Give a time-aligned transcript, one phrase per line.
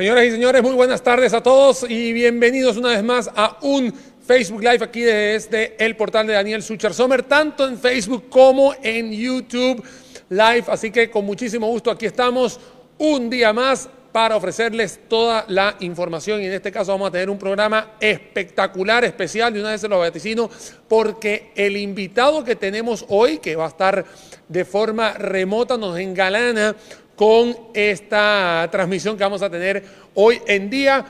[0.00, 3.92] Señoras y señores, muy buenas tardes a todos y bienvenidos una vez más a un
[4.26, 9.12] Facebook Live aquí desde el portal de Daniel Sucher Sommer, tanto en Facebook como en
[9.12, 9.84] YouTube
[10.30, 10.64] Live.
[10.68, 12.58] Así que con muchísimo gusto aquí estamos
[12.96, 17.30] un día más para ofrecerles toda la información y en este caso vamos a tener
[17.30, 20.50] un programa espectacular, especial, de una vez se lo vaticino,
[20.88, 24.04] porque el invitado que tenemos hoy, que va a estar
[24.48, 26.74] de forma remota, nos engalana
[27.20, 29.84] con esta transmisión que vamos a tener
[30.14, 31.04] hoy en día.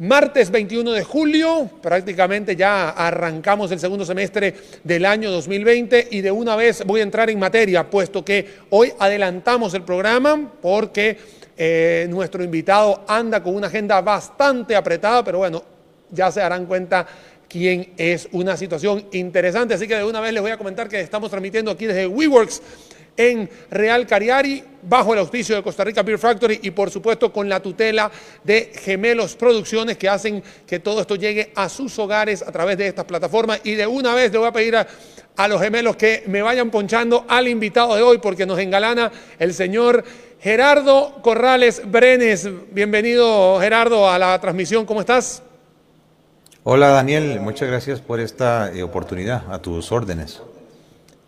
[0.00, 6.30] Martes 21 de julio, prácticamente ya arrancamos el segundo semestre del año 2020 y de
[6.30, 11.16] una vez voy a entrar en materia, puesto que hoy adelantamos el programa porque
[11.56, 15.64] eh, nuestro invitado anda con una agenda bastante apretada, pero bueno,
[16.10, 17.06] ya se darán cuenta
[17.48, 19.72] quién es una situación interesante.
[19.72, 22.60] Así que de una vez les voy a comentar que estamos transmitiendo aquí desde WeWorks
[23.20, 27.50] en Real Cariari, bajo el auspicio de Costa Rica Beer Factory y por supuesto con
[27.50, 28.10] la tutela
[28.42, 32.86] de Gemelos Producciones que hacen que todo esto llegue a sus hogares a través de
[32.86, 33.60] estas plataformas.
[33.62, 34.86] Y de una vez le voy a pedir a,
[35.36, 39.52] a los gemelos que me vayan ponchando al invitado de hoy porque nos engalana el
[39.52, 40.02] señor
[40.40, 42.48] Gerardo Corrales Brenes.
[42.72, 45.42] Bienvenido Gerardo a la transmisión, ¿cómo estás?
[46.62, 50.40] Hola Daniel, muchas gracias por esta eh, oportunidad, a tus órdenes.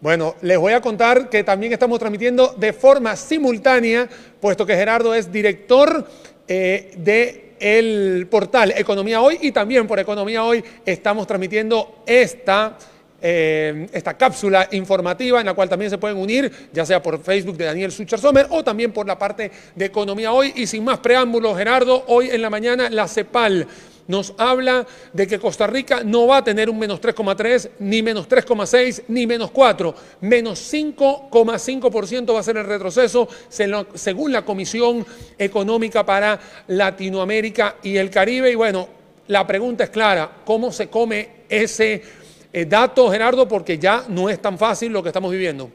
[0.02, 4.08] Bueno, les voy a contar que también estamos transmitiendo de forma simultánea,
[4.40, 6.04] puesto que Gerardo es director
[6.48, 12.76] eh, del portal Economía Hoy y también por Economía Hoy estamos transmitiendo esta,
[13.20, 17.56] eh, esta cápsula informativa en la cual también se pueden unir, ya sea por Facebook
[17.56, 20.52] de Daniel Sucher Sommer o también por la parte de Economía Hoy.
[20.56, 23.68] Y sin más preámbulos, Gerardo, hoy en la mañana la CEPAL
[24.08, 28.28] nos habla de que Costa Rica no va a tener un menos 3,3, ni menos
[28.28, 29.94] 3,6, ni menos 4.
[30.22, 35.06] Menos 5,5% va a ser el retroceso según la Comisión
[35.38, 38.50] Económica para Latinoamérica y el Caribe.
[38.50, 38.88] Y bueno,
[39.28, 42.02] la pregunta es clara, ¿cómo se come ese
[42.52, 43.46] eh, dato, Gerardo?
[43.46, 45.70] Porque ya no es tan fácil lo que estamos viviendo.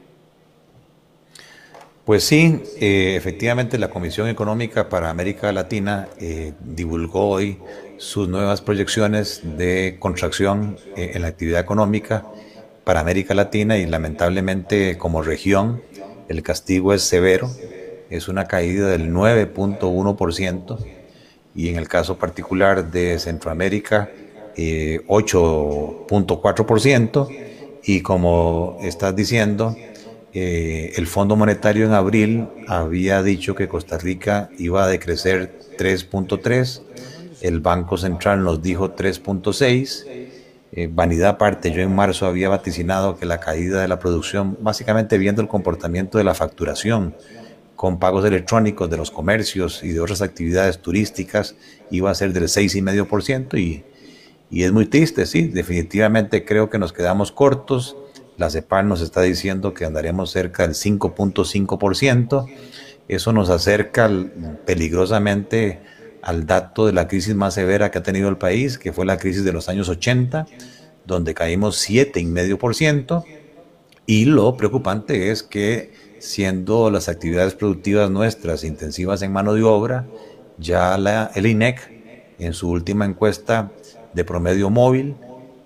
[2.04, 7.58] Pues sí, eh, efectivamente la Comisión Económica para América Latina eh, divulgó hoy
[7.98, 12.24] sus nuevas proyecciones de contracción eh, en la actividad económica
[12.84, 15.82] para América Latina y lamentablemente como región
[16.28, 17.50] el castigo es severo,
[18.10, 20.78] es una caída del 9.1%
[21.54, 24.10] y en el caso particular de Centroamérica
[24.56, 29.76] 8.4% eh, y como estás diciendo,
[30.34, 36.82] eh, el Fondo Monetario en abril había dicho que Costa Rica iba a decrecer 3.3
[37.40, 40.04] el Banco Central nos dijo 3.6.
[40.70, 45.16] Eh, vanidad aparte, yo en marzo había vaticinado que la caída de la producción, básicamente
[45.16, 47.14] viendo el comportamiento de la facturación,
[47.74, 51.54] con pagos electrónicos de los comercios y de otras actividades turísticas,
[51.90, 53.84] iba a ser del 6,5% y,
[54.50, 57.96] y es muy triste, sí, definitivamente creo que nos quedamos cortos.
[58.36, 62.46] La CEPAL nos está diciendo que andaremos cerca del 5.5%.
[63.08, 64.10] Eso nos acerca
[64.66, 65.80] peligrosamente
[66.22, 69.18] al dato de la crisis más severa que ha tenido el país, que fue la
[69.18, 70.46] crisis de los años 80,
[71.06, 73.24] donde caímos 7,5%.
[74.06, 80.06] Y lo preocupante es que siendo las actividades productivas nuestras intensivas en mano de obra,
[80.58, 83.70] ya la, el INEC en su última encuesta
[84.14, 85.16] de promedio móvil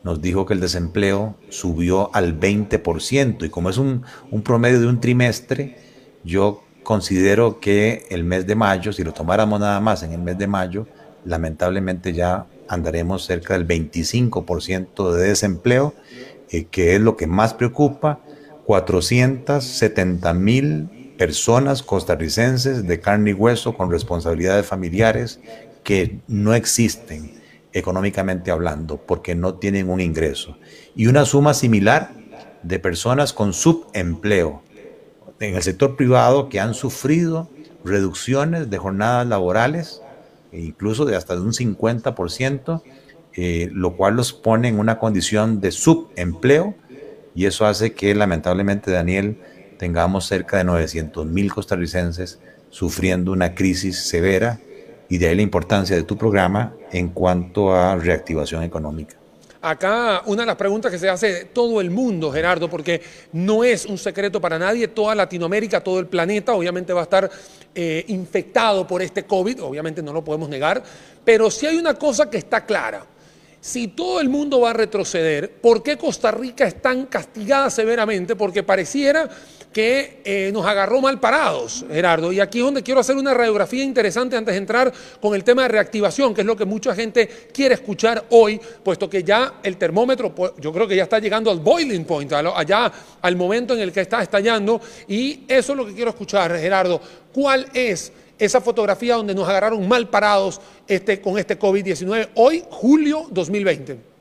[0.05, 4.89] nos dijo que el desempleo subió al 20% y como es un, un promedio de
[4.89, 5.77] un trimestre,
[6.25, 10.39] yo considero que el mes de mayo, si lo tomáramos nada más en el mes
[10.39, 10.86] de mayo,
[11.24, 15.95] lamentablemente ya andaremos cerca del 25% de desempleo,
[16.51, 18.21] eh, que es lo que más preocupa.
[18.65, 25.41] 470 mil personas costarricenses de carne y hueso con responsabilidades familiares
[25.83, 27.42] que no existen
[27.72, 30.57] económicamente hablando porque no tienen un ingreso.
[30.95, 32.12] Y una suma similar
[32.62, 34.62] de personas con subempleo
[35.48, 37.50] en el sector privado que han sufrido
[37.84, 40.03] reducciones de jornadas laborales,
[40.53, 42.83] e incluso de hasta un 50%,
[43.34, 46.74] eh, lo cual los pone en una condición de subempleo
[47.34, 49.39] y eso hace que lamentablemente, Daniel,
[49.78, 52.38] tengamos cerca de 900 mil costarricenses
[52.68, 54.60] sufriendo una crisis severa
[55.09, 59.22] y de ahí la importancia de tu programa en cuanto a reactivación económica.
[59.64, 63.00] Acá una de las preguntas que se hace todo el mundo, Gerardo, porque
[63.32, 67.30] no es un secreto para nadie, toda Latinoamérica, todo el planeta obviamente va a estar
[67.72, 70.82] eh, infectado por este COVID, obviamente no lo podemos negar,
[71.24, 73.06] pero sí hay una cosa que está clara,
[73.60, 78.34] si todo el mundo va a retroceder, ¿por qué Costa Rica es tan castigada severamente?
[78.34, 79.30] Porque pareciera
[79.72, 82.33] que eh, nos agarró mal parados, Gerardo.
[82.33, 85.63] Y aquí es donde quiero hacer una radiografía interesante antes de entrar con el tema
[85.63, 89.77] de reactivación, que es lo que mucha gente quiere escuchar hoy, puesto que ya el
[89.77, 93.80] termómetro, pues, yo creo que ya está llegando al boiling point, allá al momento en
[93.80, 94.80] el que está estallando.
[95.09, 97.01] Y eso es lo que quiero escuchar, Gerardo.
[97.33, 103.27] ¿Cuál es esa fotografía donde nos agarraron mal parados este, con este COVID-19, hoy, julio
[103.30, 104.13] 2020?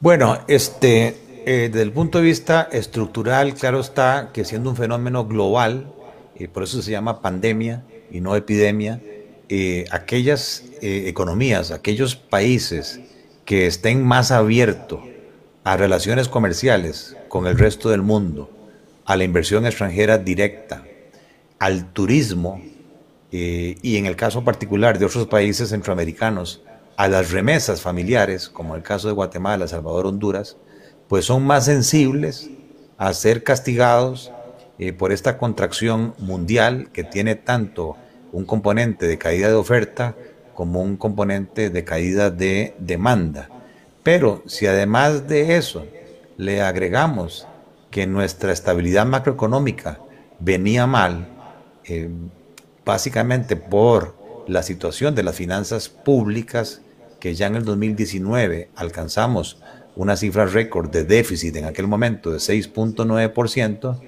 [0.00, 5.26] Bueno, este, eh, desde el punto de vista estructural, claro está que siendo un fenómeno
[5.26, 5.90] global,
[6.38, 9.00] y por eso se llama pandemia y no epidemia,
[9.48, 13.00] eh, aquellas eh, economías, aquellos países
[13.46, 15.00] que estén más abiertos
[15.64, 18.50] a relaciones comerciales con el resto del mundo,
[19.06, 20.84] a la inversión extranjera directa,
[21.58, 22.60] al turismo
[23.32, 26.60] eh, y en el caso particular de otros países centroamericanos,
[26.98, 30.58] a las remesas familiares, como el caso de Guatemala, Salvador, Honduras,
[31.08, 32.50] pues son más sensibles
[32.98, 34.32] a ser castigados
[34.78, 37.96] eh, por esta contracción mundial que tiene tanto
[38.32, 40.14] un componente de caída de oferta
[40.54, 43.48] como un componente de caída de demanda.
[44.02, 45.86] Pero si además de eso
[46.36, 47.46] le agregamos
[47.90, 50.00] que nuestra estabilidad macroeconómica
[50.38, 51.28] venía mal,
[51.84, 52.10] eh,
[52.84, 54.16] básicamente por
[54.46, 56.80] la situación de las finanzas públicas,
[57.20, 59.60] que ya en el 2019 alcanzamos
[59.98, 64.00] una cifra récord de déficit en aquel momento de 6.9%,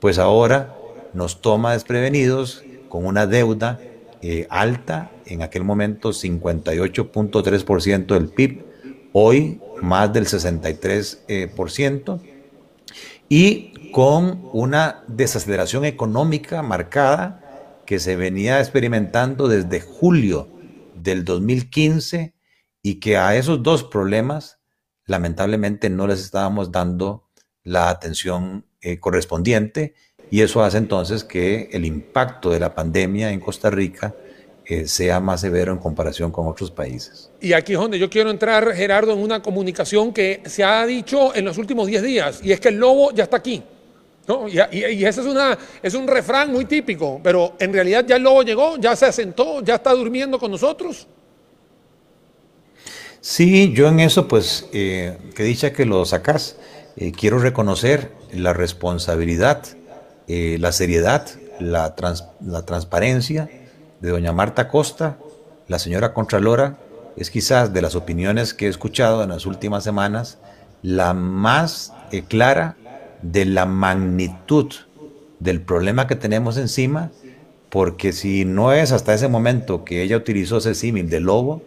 [0.00, 0.74] pues ahora
[1.14, 3.80] nos toma desprevenidos con una deuda
[4.22, 8.64] eh, alta, en aquel momento 58.3% del PIB,
[9.12, 12.20] hoy más del 63%,
[13.28, 20.48] y con una desaceleración económica marcada que se venía experimentando desde julio
[20.96, 22.34] del 2015
[22.82, 24.58] y que a esos dos problemas
[25.06, 27.24] lamentablemente no les estábamos dando
[27.62, 29.94] la atención eh, correspondiente
[30.30, 34.14] y eso hace entonces que el impacto de la pandemia en Costa Rica
[34.64, 37.30] eh, sea más severo en comparación con otros países.
[37.40, 41.32] Y aquí es donde yo quiero entrar, Gerardo, en una comunicación que se ha dicho
[41.36, 43.62] en los últimos 10 días, y es que el lobo ya está aquí.
[44.72, 48.42] Y, ese es, una, es un refrán muy típico, pero en realidad ya el lobo
[48.42, 51.06] llegó, ya se asentó, ya está durmiendo con nosotros.
[53.28, 56.58] Sí, yo en eso, pues, eh, que dicha que lo sacas,
[56.96, 59.64] eh, quiero reconocer la responsabilidad,
[60.28, 61.26] eh, la seriedad,
[61.58, 61.96] la,
[62.40, 63.50] la transparencia
[64.00, 65.18] de doña Marta Costa,
[65.66, 66.78] la señora Contralora,
[67.16, 70.38] es quizás de las opiniones que he escuchado en las últimas semanas,
[70.82, 71.92] la más
[72.28, 72.76] clara
[73.22, 74.72] de la magnitud
[75.40, 77.10] del problema que tenemos encima,
[77.70, 81.60] porque si no es hasta ese momento que ella utilizó ese símil de lobo,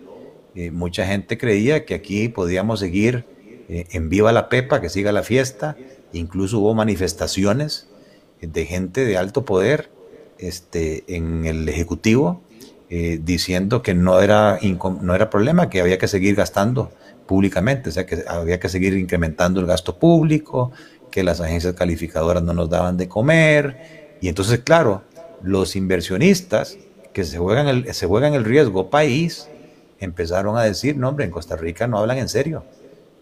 [0.59, 3.23] eh, mucha gente creía que aquí podíamos seguir
[3.69, 5.77] eh, en viva la pepa, que siga la fiesta,
[6.11, 7.88] incluso hubo manifestaciones
[8.41, 9.89] de gente de alto poder
[10.38, 12.41] este, en el Ejecutivo
[12.89, 14.59] eh, diciendo que no era,
[15.01, 16.92] no era problema, que había que seguir gastando
[17.25, 20.73] públicamente, o sea, que había que seguir incrementando el gasto público,
[21.09, 24.18] que las agencias calificadoras no nos daban de comer.
[24.19, 25.04] Y entonces, claro,
[25.42, 26.78] los inversionistas
[27.13, 29.47] que se juegan el, se juegan el riesgo país
[29.99, 32.63] empezaron a decir, no hombre, en Costa Rica no hablan en serio.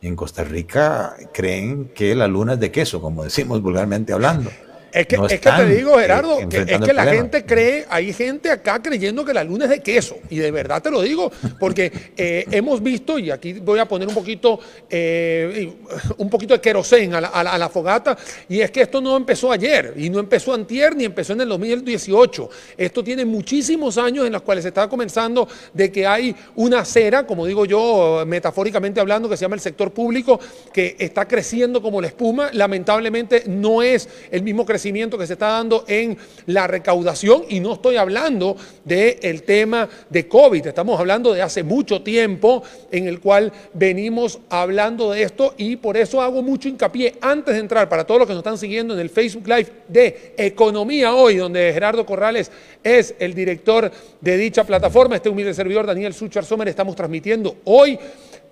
[0.01, 4.51] En Costa Rica creen que la luna es de queso, como decimos vulgarmente hablando.
[4.97, 8.11] Es que, es que te digo, Gerardo, eh, que, es que la gente cree, hay
[8.13, 10.17] gente acá creyendo que la luna es de queso.
[10.31, 14.07] Y de verdad te lo digo, porque eh, hemos visto, y aquí voy a poner
[14.07, 15.71] un poquito, eh,
[16.17, 18.17] un poquito de querosén a la, fogata,
[18.49, 21.49] y es que esto no empezó ayer, y no empezó antier, ni empezó en el
[21.49, 22.49] 2018.
[22.75, 27.27] Esto tiene muchísimos años en los cuales se está comenzando de que hay una acera,
[27.27, 30.39] como digo yo, metafóricamente hablando, que se llama el sector público,
[30.73, 32.49] que está creciendo como la espuma.
[32.53, 37.73] Lamentablemente no es el mismo crecimiento que se está dando en la recaudación y no
[37.73, 43.51] estoy hablando del tema de COVID, estamos hablando de hace mucho tiempo en el cual
[43.73, 48.19] venimos hablando de esto y por eso hago mucho hincapié antes de entrar para todos
[48.19, 52.49] los que nos están siguiendo en el Facebook Live de Economía Hoy, donde Gerardo Corrales
[52.83, 53.91] es el director
[54.21, 57.99] de dicha plataforma, este humilde servidor Daniel Suchar Sommer, estamos transmitiendo hoy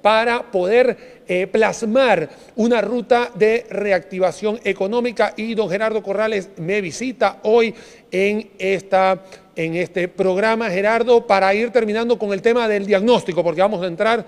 [0.05, 7.39] para poder eh, plasmar una ruta de reactivación económica y don Gerardo Corrales me visita
[7.41, 7.73] hoy
[8.11, 9.23] en, esta,
[9.55, 13.87] en este programa, Gerardo, para ir terminando con el tema del diagnóstico, porque vamos a
[13.87, 14.23] entrar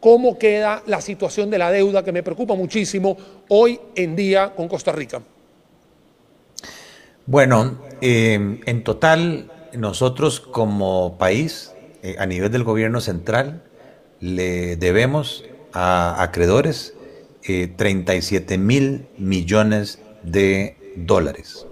[0.00, 4.66] cómo queda la situación de la deuda que me preocupa muchísimo hoy en día con
[4.66, 5.22] Costa Rica.
[7.24, 13.62] Bueno, eh, en total nosotros como país, eh, a nivel del gobierno central,
[14.20, 16.94] le debemos a acreedores
[17.42, 21.66] 37 eh, mil millones de dólares.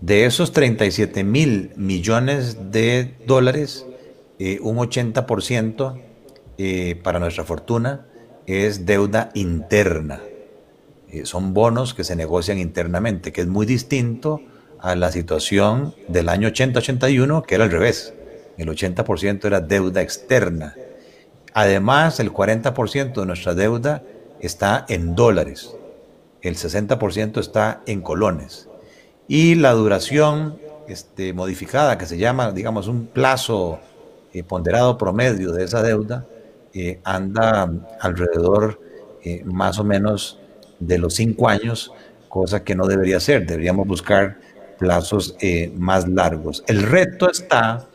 [0.00, 3.86] De esos 37 mil millones de dólares,
[4.38, 6.00] eh, un 80%
[6.58, 8.06] eh, para nuestra fortuna
[8.46, 10.20] es deuda interna.
[11.24, 14.40] son bonos que se negocian internamente, que es muy distinto
[14.80, 18.14] a la situación del año 80-81, que era al revés.
[18.58, 20.74] El 80% era deuda externa.
[21.54, 24.02] Además, el 40% de nuestra deuda
[24.40, 25.76] está en dólares,
[26.40, 28.68] el 60% está en colones.
[29.28, 33.78] Y la duración este, modificada, que se llama, digamos, un plazo
[34.32, 36.26] eh, ponderado promedio de esa deuda,
[36.74, 38.80] eh, anda alrededor
[39.22, 40.38] eh, más o menos
[40.80, 41.92] de los cinco años,
[42.28, 43.46] cosa que no debería ser.
[43.46, 44.38] Deberíamos buscar
[44.78, 45.36] plazos
[45.76, 46.64] más largos.
[46.66, 47.86] El reto está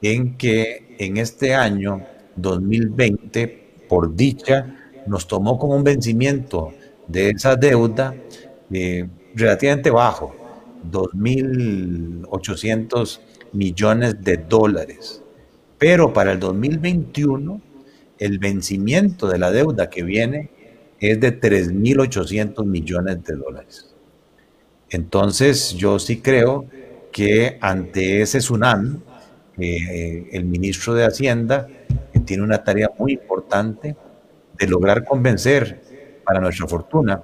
[0.00, 2.06] en que en este año
[2.40, 6.72] 2020, por dicha, nos tomó como un vencimiento
[7.06, 8.14] de esa deuda
[8.72, 10.34] eh, relativamente bajo,
[10.90, 13.20] 2.800
[13.52, 15.22] millones de dólares.
[15.78, 17.60] Pero para el 2021,
[18.18, 20.50] el vencimiento de la deuda que viene
[21.00, 23.94] es de 3.800 millones de dólares.
[24.90, 26.66] Entonces, yo sí creo
[27.12, 28.98] que ante ese tsunami,
[29.58, 31.68] eh, el ministro de Hacienda
[32.24, 33.96] tiene una tarea muy importante
[34.58, 35.80] de lograr convencer
[36.24, 37.22] para nuestra fortuna.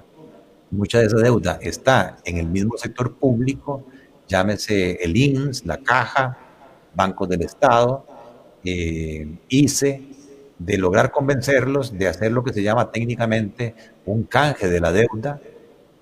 [0.71, 3.85] Mucha de esa deuda está en el mismo sector público,
[4.27, 6.37] llámese el INS, la Caja,
[6.93, 8.05] Bancos del Estado,
[8.63, 10.01] eh, ICE,
[10.59, 13.75] de lograr convencerlos de hacer lo que se llama técnicamente
[14.05, 15.39] un canje de la deuda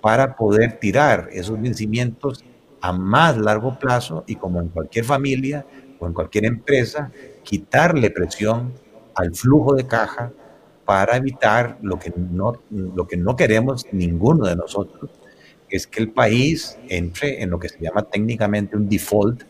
[0.01, 2.43] para poder tirar esos vencimientos
[2.79, 5.65] a más largo plazo y como en cualquier familia
[5.99, 7.11] o en cualquier empresa,
[7.43, 8.73] quitarle presión
[9.15, 10.31] al flujo de caja
[10.85, 15.09] para evitar lo que no, lo que no queremos ninguno de nosotros,
[15.69, 19.43] es que el país entre en lo que se llama técnicamente un default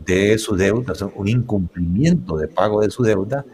[0.00, 3.44] de su deuda, un incumplimiento de pago de su deuda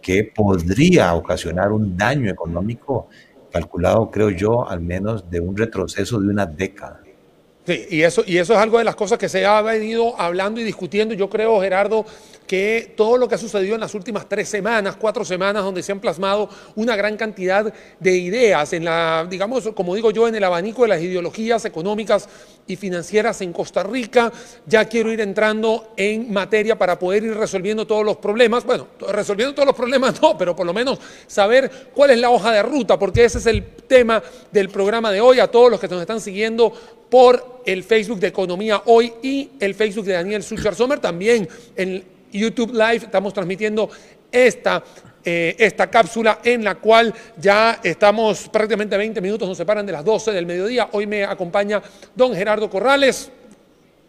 [0.00, 3.08] que podría ocasionar un daño económico
[3.52, 7.02] calculado, creo yo, al menos de un retroceso de una década.
[7.66, 10.60] Sí, y eso, y eso es algo de las cosas que se ha venido hablando
[10.60, 11.14] y discutiendo.
[11.14, 12.06] Yo creo, Gerardo,
[12.46, 15.90] que todo lo que ha sucedido en las últimas tres semanas, cuatro semanas, donde se
[15.90, 20.44] han plasmado una gran cantidad de ideas en la, digamos, como digo yo, en el
[20.44, 22.28] abanico de las ideologías económicas
[22.68, 24.32] y financieras en Costa Rica.
[24.64, 28.64] Ya quiero ir entrando en materia para poder ir resolviendo todos los problemas.
[28.64, 32.52] Bueno, resolviendo todos los problemas no, pero por lo menos saber cuál es la hoja
[32.52, 35.40] de ruta, porque ese es el tema del programa de hoy.
[35.40, 36.72] A todos los que nos están siguiendo
[37.10, 42.04] por el Facebook de Economía Hoy y el Facebook de Daniel Suchar Sommer, también en
[42.32, 42.96] YouTube Live.
[42.96, 43.90] Estamos transmitiendo
[44.30, 44.82] esta,
[45.24, 50.04] eh, esta cápsula en la cual ya estamos prácticamente 20 minutos, nos separan de las
[50.04, 50.88] 12 del mediodía.
[50.92, 51.82] Hoy me acompaña
[52.14, 53.30] don Gerardo Corrales.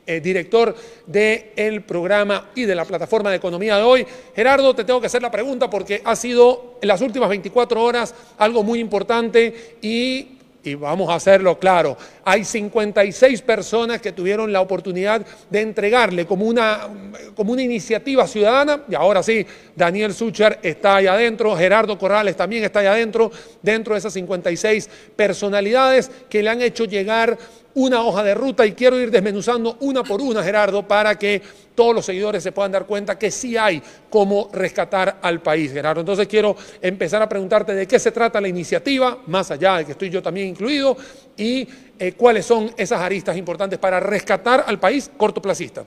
[0.09, 0.73] Eh, director
[1.05, 4.07] del programa y de la plataforma de economía de hoy.
[4.33, 8.15] Gerardo, te tengo que hacer la pregunta porque ha sido en las últimas 24 horas
[8.37, 10.36] algo muy importante y
[10.67, 16.45] y vamos a hacerlo claro, hay 56 personas que tuvieron la oportunidad de entregarle como
[16.45, 16.89] una,
[17.35, 19.45] como una iniciativa ciudadana, y ahora sí,
[19.75, 23.31] Daniel Sucher está ahí adentro, Gerardo Corrales también está ahí adentro,
[23.61, 27.37] dentro de esas 56 personalidades que le han hecho llegar
[27.77, 31.39] una hoja de ruta y quiero ir desmenuzando una por una, Gerardo, para que
[31.75, 35.99] todos los seguidores se puedan dar cuenta que sí hay cómo rescatar al país, Gerardo.
[35.99, 39.91] Entonces quiero empezar a preguntarte de qué se trata la iniciativa, más allá de que
[39.91, 40.97] estoy yo también incluido,
[41.37, 41.67] y
[41.99, 45.85] eh, cuáles son esas aristas importantes para rescatar al país cortoplacista.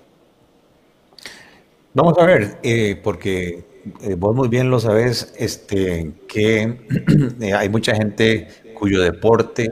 [1.93, 3.65] Vamos a ver, eh, porque
[4.01, 6.87] eh, vos muy bien lo sabes, este, que
[7.57, 9.71] hay mucha gente cuyo deporte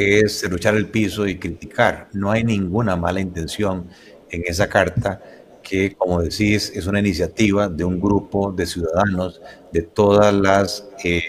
[0.00, 2.08] es luchar el piso y criticar.
[2.12, 3.88] No hay ninguna mala intención
[4.30, 5.20] en esa carta
[5.62, 9.40] que, como decís, es una iniciativa de un grupo de ciudadanos
[9.72, 11.22] de todas las eh,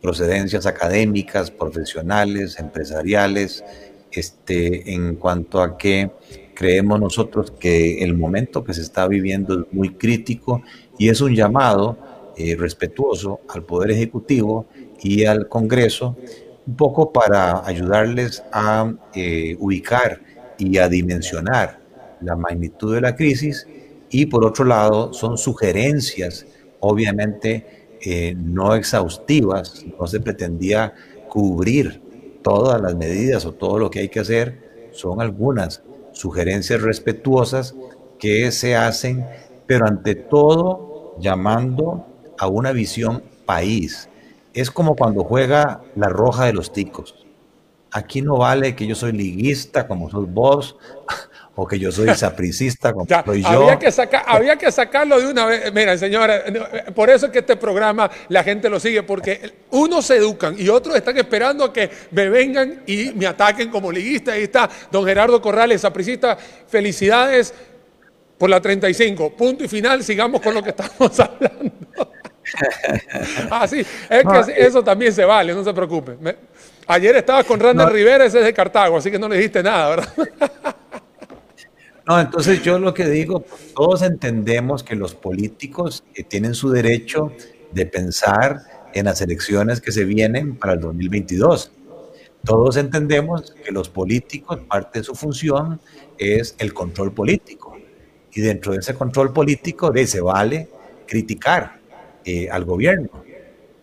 [0.00, 3.64] procedencias académicas, profesionales, empresariales,
[4.10, 6.10] este, en cuanto a que
[6.54, 10.62] creemos nosotros que el momento que se está viviendo es muy crítico
[10.98, 11.96] y es un llamado
[12.36, 14.66] eh, respetuoso al Poder Ejecutivo
[15.02, 16.16] y al Congreso
[16.70, 20.20] un poco para ayudarles a eh, ubicar
[20.56, 21.80] y a dimensionar
[22.20, 23.66] la magnitud de la crisis
[24.08, 26.46] y por otro lado son sugerencias,
[26.78, 30.94] obviamente eh, no exhaustivas, no se pretendía
[31.28, 32.00] cubrir
[32.42, 37.74] todas las medidas o todo lo que hay que hacer, son algunas sugerencias respetuosas
[38.20, 39.26] que se hacen,
[39.66, 42.06] pero ante todo llamando
[42.38, 44.09] a una visión país.
[44.54, 47.14] Es como cuando juega la roja de los ticos.
[47.92, 50.76] Aquí no vale que yo soy liguista como sos vos,
[51.54, 53.48] o que yo soy sapricista como soy yo.
[53.48, 53.92] Había que,
[54.26, 55.72] había que sacarlo de una vez.
[55.72, 56.42] Mira, señora,
[56.94, 60.68] por eso es que este programa la gente lo sigue, porque unos se educan y
[60.68, 64.32] otros están esperando a que me vengan y me ataquen como liguista.
[64.32, 66.36] Ahí está don Gerardo Corrales, sapricista.
[66.36, 67.52] Felicidades
[68.38, 69.36] por la 35.
[69.36, 71.72] Punto y final, sigamos con lo que estamos hablando.
[73.50, 76.16] Ah, sí, es que eso también se vale, no se preocupe.
[76.86, 79.90] ayer estabas con Randall Rivera, ese es de Cartago, así que no le dijiste nada,
[79.90, 80.14] ¿verdad?
[82.06, 87.32] no, entonces yo lo que digo, todos entendemos que los políticos eh, tienen su derecho
[87.72, 91.72] de pensar en las elecciones que se vienen para el 2022.
[92.44, 95.80] Todos entendemos que los políticos, parte de su función
[96.16, 97.76] es el control político.
[98.32, 100.68] Y dentro de ese control político de, se vale
[101.06, 101.79] criticar
[102.24, 103.24] eh, al gobierno,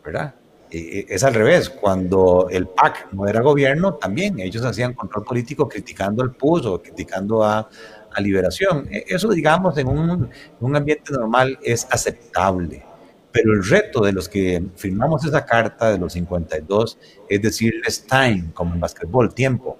[0.03, 0.35] ¿verdad?
[0.69, 5.23] Eh, eh, es al revés, cuando el PAC no era gobierno, también ellos hacían control
[5.23, 7.69] político criticando al PUS o criticando a,
[8.11, 8.87] a Liberación.
[8.91, 10.29] E, eso, digamos, en un, en
[10.59, 12.83] un ambiente normal es aceptable.
[13.31, 16.97] Pero el reto de los que firmamos esa carta de los 52
[17.29, 19.77] es decirles time, como en basquetbol, tiempo.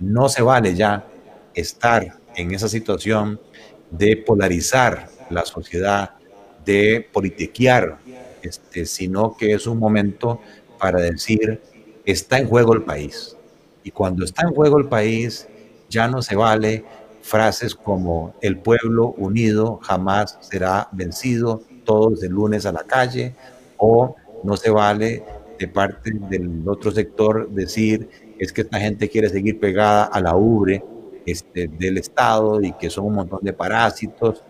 [0.00, 1.04] No se vale ya
[1.54, 3.40] estar en esa situación
[3.90, 6.14] de polarizar la sociedad,
[6.64, 7.98] de politiquear,
[8.42, 10.40] este, sino que es un momento
[10.78, 11.60] para decir,
[12.04, 13.36] está en juego el país.
[13.82, 15.46] Y cuando está en juego el país,
[15.88, 16.84] ya no se vale
[17.22, 23.34] frases como el pueblo unido jamás será vencido, todos de lunes a la calle,
[23.76, 25.22] o no se vale
[25.58, 30.36] de parte del otro sector decir es que esta gente quiere seguir pegada a la
[30.36, 30.82] ubre
[31.26, 34.42] este, del Estado y que son un montón de parásitos.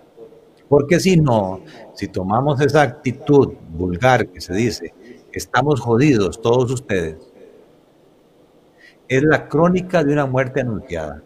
[0.69, 1.61] Porque si no,
[1.95, 4.95] si tomamos esa actitud vulgar que se dice,
[5.33, 7.17] estamos jodidos todos ustedes,
[9.09, 11.23] es la crónica de una muerte anunciada.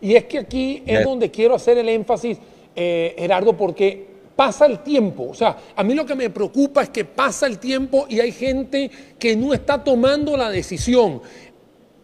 [0.00, 2.38] Y es que aquí es donde quiero hacer el énfasis,
[2.74, 5.28] eh, Gerardo, porque pasa el tiempo.
[5.30, 8.32] O sea, a mí lo que me preocupa es que pasa el tiempo y hay
[8.32, 11.22] gente que no está tomando la decisión.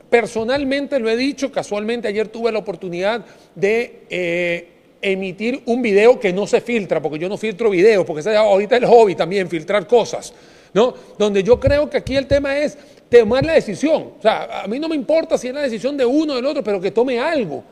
[0.09, 6.33] Personalmente lo he dicho, casualmente ayer tuve la oportunidad de eh, emitir un video que
[6.33, 9.49] no se filtra, porque yo no filtro videos, porque ese ahorita es el hobby también,
[9.49, 10.33] filtrar cosas,
[10.75, 10.95] ¿no?
[11.19, 12.77] Donde yo creo que aquí el tema es
[13.11, 14.13] tomar la decisión.
[14.19, 16.47] O sea, a mí no me importa si es la decisión de uno o del
[16.47, 17.65] otro, pero que tome algo.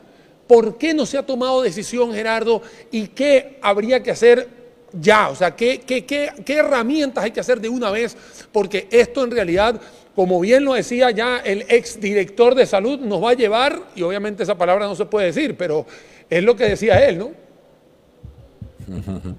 [0.47, 2.61] ¿Por qué no se ha tomado decisión, Gerardo?
[2.91, 4.47] ¿Y qué habría que hacer
[4.93, 5.29] ya?
[5.29, 8.15] O sea, ¿qué, qué, qué, qué herramientas hay que hacer de una vez?
[8.51, 9.81] Porque esto en realidad
[10.17, 14.01] como bien lo decía ya el ex director de salud, nos va a llevar, y
[14.01, 15.85] obviamente esa palabra no se puede decir, pero
[16.29, 17.31] es lo que decía él, ¿no?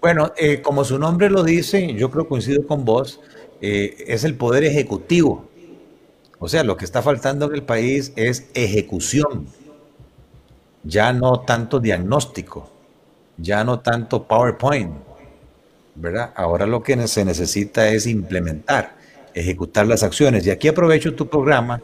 [0.00, 3.20] Bueno, eh, como su nombre lo dice, yo creo coincido con vos,
[3.60, 5.48] eh, es el poder ejecutivo.
[6.40, 9.46] O sea, lo que está faltando en el país es ejecución,
[10.82, 12.68] ya no tanto diagnóstico,
[13.36, 14.92] ya no tanto PowerPoint,
[15.94, 16.32] ¿verdad?
[16.34, 18.96] Ahora lo que se necesita es implementar
[19.34, 20.44] ejecutar las acciones.
[20.46, 21.80] Y aquí aprovecho tu programa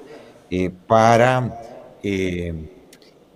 [0.51, 1.41] eh, para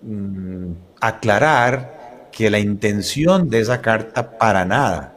[0.03, 5.12] mm, aclarar que la intención de esa carta para nada,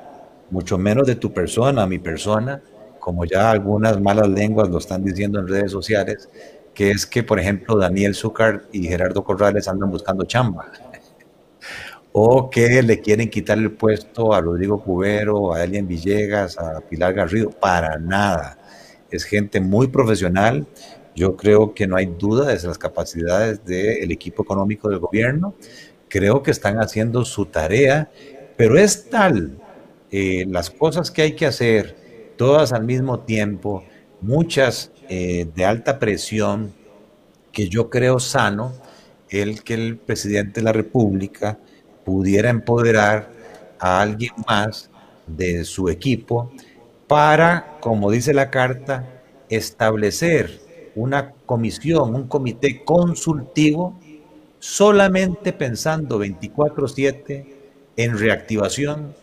[0.50, 2.62] mucho menos de tu persona, mi persona,
[3.00, 6.28] como ya algunas malas lenguas lo están diciendo en redes sociales,
[6.74, 10.72] que es que, por ejemplo, Daniel Zúcar y Gerardo Corrales andan buscando chamba.
[12.12, 17.14] o que le quieren quitar el puesto a Rodrigo Cubero, a Elian Villegas, a Pilar
[17.14, 17.52] Garrido.
[17.52, 18.58] Para nada
[19.12, 20.66] es gente muy profesional.
[21.16, 25.56] Yo creo que no hay duda de las capacidades del equipo económico del gobierno.
[26.10, 28.12] Creo que están haciendo su tarea,
[28.58, 29.58] pero es tal
[30.12, 33.84] eh, las cosas que hay que hacer, todas al mismo tiempo,
[34.20, 36.74] muchas eh, de alta presión,
[37.54, 38.74] que yo creo sano
[39.30, 41.58] el que el presidente de la República
[42.04, 43.32] pudiera empoderar
[43.80, 44.90] a alguien más
[45.28, 46.52] de su equipo
[47.08, 50.65] para, como dice la carta, establecer
[50.96, 54.00] una comisión, un comité consultivo,
[54.60, 57.46] solamente pensando 24/7
[57.98, 59.14] en reactivación,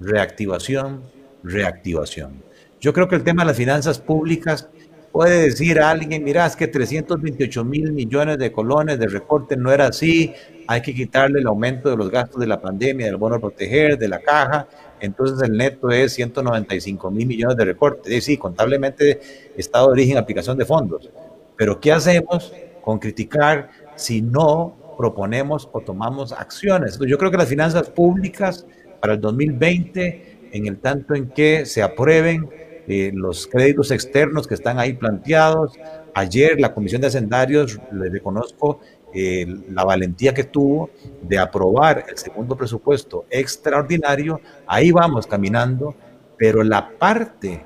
[0.00, 1.02] reactivación,
[1.42, 2.42] reactivación.
[2.80, 4.68] Yo creo que el tema de las finanzas públicas
[5.12, 9.72] puede decir a alguien, mira, es que 328 mil millones de colones de recorte no
[9.72, 10.34] era así,
[10.66, 14.08] hay que quitarle el aumento de los gastos de la pandemia, del bono proteger, de
[14.08, 14.68] la caja,
[15.00, 18.24] entonces el neto es 195 mil millones de recortes.
[18.24, 19.20] Sí, contablemente
[19.56, 21.10] estado de origen, aplicación de fondos.
[21.56, 26.98] Pero ¿qué hacemos con criticar si no proponemos o tomamos acciones?
[26.98, 28.66] yo creo que las finanzas públicas
[29.00, 32.48] para el 2020, en el tanto en que se aprueben,
[32.88, 35.72] eh, los créditos externos que están ahí planteados.
[36.14, 38.80] Ayer la Comisión de Hacendarios, le reconozco
[39.18, 40.90] eh, la valentía que tuvo
[41.22, 44.42] de aprobar el segundo presupuesto extraordinario.
[44.66, 45.94] Ahí vamos caminando,
[46.36, 47.64] pero la parte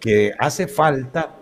[0.00, 1.36] que hace falta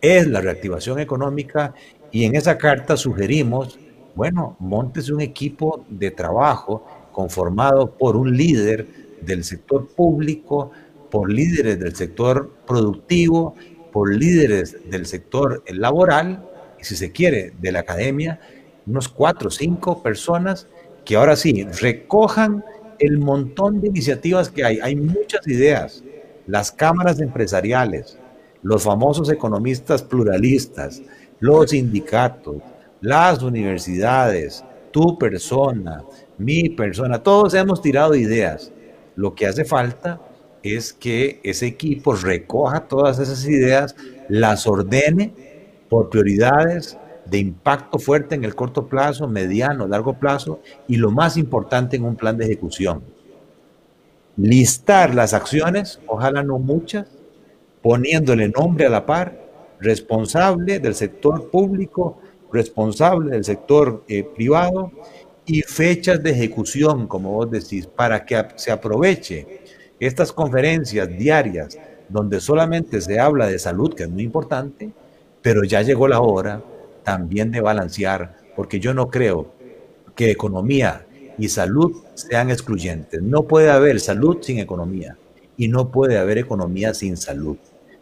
[0.00, 1.74] es la reactivación económica
[2.12, 3.76] y en esa carta sugerimos,
[4.14, 8.86] bueno, montes un equipo de trabajo conformado por un líder
[9.20, 10.70] del sector público,
[11.10, 13.56] por líderes del sector productivo,
[13.92, 16.46] por líderes del sector laboral
[16.80, 18.38] y si se quiere de la academia,
[18.86, 20.66] unos cuatro o cinco personas
[21.04, 22.64] que ahora sí recojan
[22.98, 24.78] el montón de iniciativas que hay.
[24.82, 26.02] Hay muchas ideas.
[26.46, 28.18] Las cámaras empresariales,
[28.62, 31.02] los famosos economistas pluralistas,
[31.40, 32.56] los sindicatos,
[33.00, 36.02] las universidades, tu persona,
[36.38, 38.72] mi persona, todos hemos tirado ideas.
[39.16, 40.20] Lo que hace falta
[40.62, 43.94] es que ese equipo recoja todas esas ideas,
[44.28, 45.32] las ordene
[45.88, 46.98] por prioridades
[47.30, 52.04] de impacto fuerte en el corto plazo, mediano, largo plazo y lo más importante en
[52.04, 53.02] un plan de ejecución.
[54.36, 57.08] Listar las acciones, ojalá no muchas,
[57.82, 59.44] poniéndole nombre a la par,
[59.80, 62.18] responsable del sector público,
[62.52, 64.92] responsable del sector eh, privado
[65.44, 69.60] y fechas de ejecución, como vos decís, para que se aproveche
[69.98, 74.90] estas conferencias diarias donde solamente se habla de salud, que es muy importante,
[75.42, 76.62] pero ya llegó la hora
[77.06, 79.54] también de balancear, porque yo no creo
[80.16, 81.06] que economía
[81.38, 83.22] y salud sean excluyentes.
[83.22, 85.16] No puede haber salud sin economía
[85.56, 87.58] y no puede haber economía sin salud.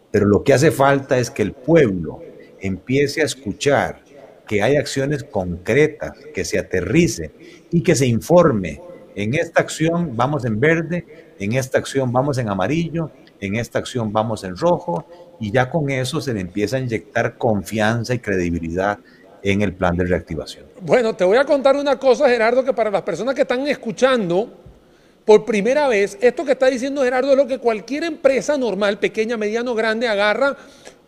[0.09, 2.19] Pero lo que hace falta es que el pueblo
[2.59, 4.01] empiece a escuchar
[4.47, 7.29] que hay acciones concretas, que se aterrice
[7.69, 8.81] y que se informe.
[9.13, 11.05] En esta acción vamos en verde,
[11.37, 15.05] en esta acción vamos en amarillo, en esta acción vamos en rojo
[15.39, 18.99] y ya con eso se le empieza a inyectar confianza y credibilidad
[19.43, 20.65] en el plan de reactivación.
[20.81, 24.49] Bueno, te voy a contar una cosa, Gerardo, que para las personas que están escuchando
[25.23, 29.37] por primera vez, esto que está diciendo Gerardo es lo que cualquier empresa normal, pequeña,
[29.37, 30.55] mediano, grande, agarra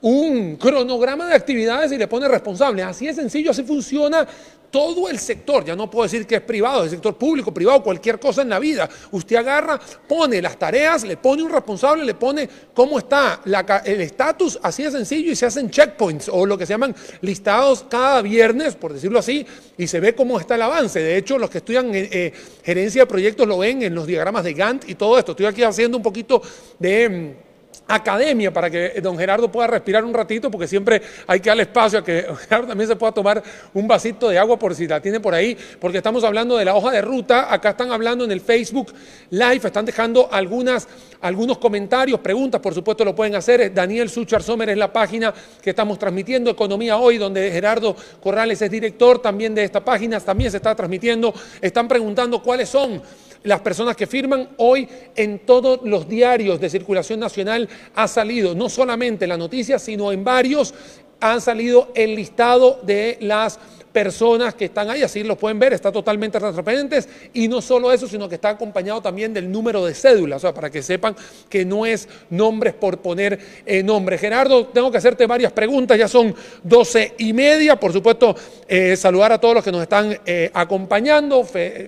[0.01, 2.83] un cronograma de actividades y le pone responsable.
[2.83, 4.27] Así es sencillo, así funciona
[4.69, 8.19] todo el sector, ya no puedo decir que es privado, el sector público, privado, cualquier
[8.19, 8.89] cosa en la vida.
[9.12, 13.41] Usted agarra, pone las tareas, le pone un responsable, le pone cómo está
[13.86, 17.86] el estatus, así de sencillo, y se hacen checkpoints o lo que se llaman listados
[17.89, 19.45] cada viernes, por decirlo así,
[19.77, 20.99] y se ve cómo está el avance.
[20.99, 24.43] De hecho, los que estudian eh, eh, gerencia de proyectos lo ven en los diagramas
[24.43, 25.32] de Gantt y todo esto.
[25.32, 26.41] Estoy aquí haciendo un poquito
[26.80, 27.46] de mm,
[27.88, 32.00] academia para que don Gerardo pueda respirar un ratito, porque siempre hay que darle espacio
[32.00, 33.41] a que Gerardo también se pueda tomar
[33.73, 36.76] un vasito de agua por si la tiene por ahí, porque estamos hablando de la
[36.76, 38.93] hoja de ruta, acá están hablando en el Facebook
[39.30, 44.78] Live, están dejando algunos comentarios, preguntas, por supuesto lo pueden hacer, Daniel Suchar Sommer es
[44.78, 49.84] la página que estamos transmitiendo, Economía Hoy, donde Gerardo Corrales es director también de esta
[49.84, 53.02] página, también se está transmitiendo, están preguntando cuáles son
[53.43, 58.69] las personas que firman hoy en todos los diarios de circulación nacional ha salido no
[58.69, 60.73] solamente la noticia, sino en varios
[61.19, 63.60] han salido el listado de las
[63.97, 68.07] personas que están ahí, así lo pueden ver, está totalmente transparentes y no solo eso,
[68.07, 71.15] sino que está acompañado también del número de cédula, o sea, para que sepan
[71.49, 74.19] que no es nombres por poner eh, nombre.
[74.19, 78.36] Gerardo, tengo que hacerte varias preguntas, ya son doce y media, por supuesto,
[78.67, 81.43] eh, saludar a todos los que nos están eh, acompañando,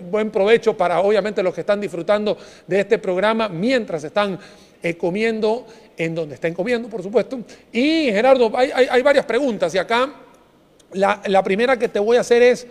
[0.10, 4.40] buen provecho para obviamente los que están disfrutando de este programa mientras están
[4.98, 7.40] comiendo en donde estén comiendo, por supuesto.
[7.72, 10.10] Y Gerardo, hay, hay varias preguntas y acá
[10.94, 12.68] la, primera que te voy a hacer es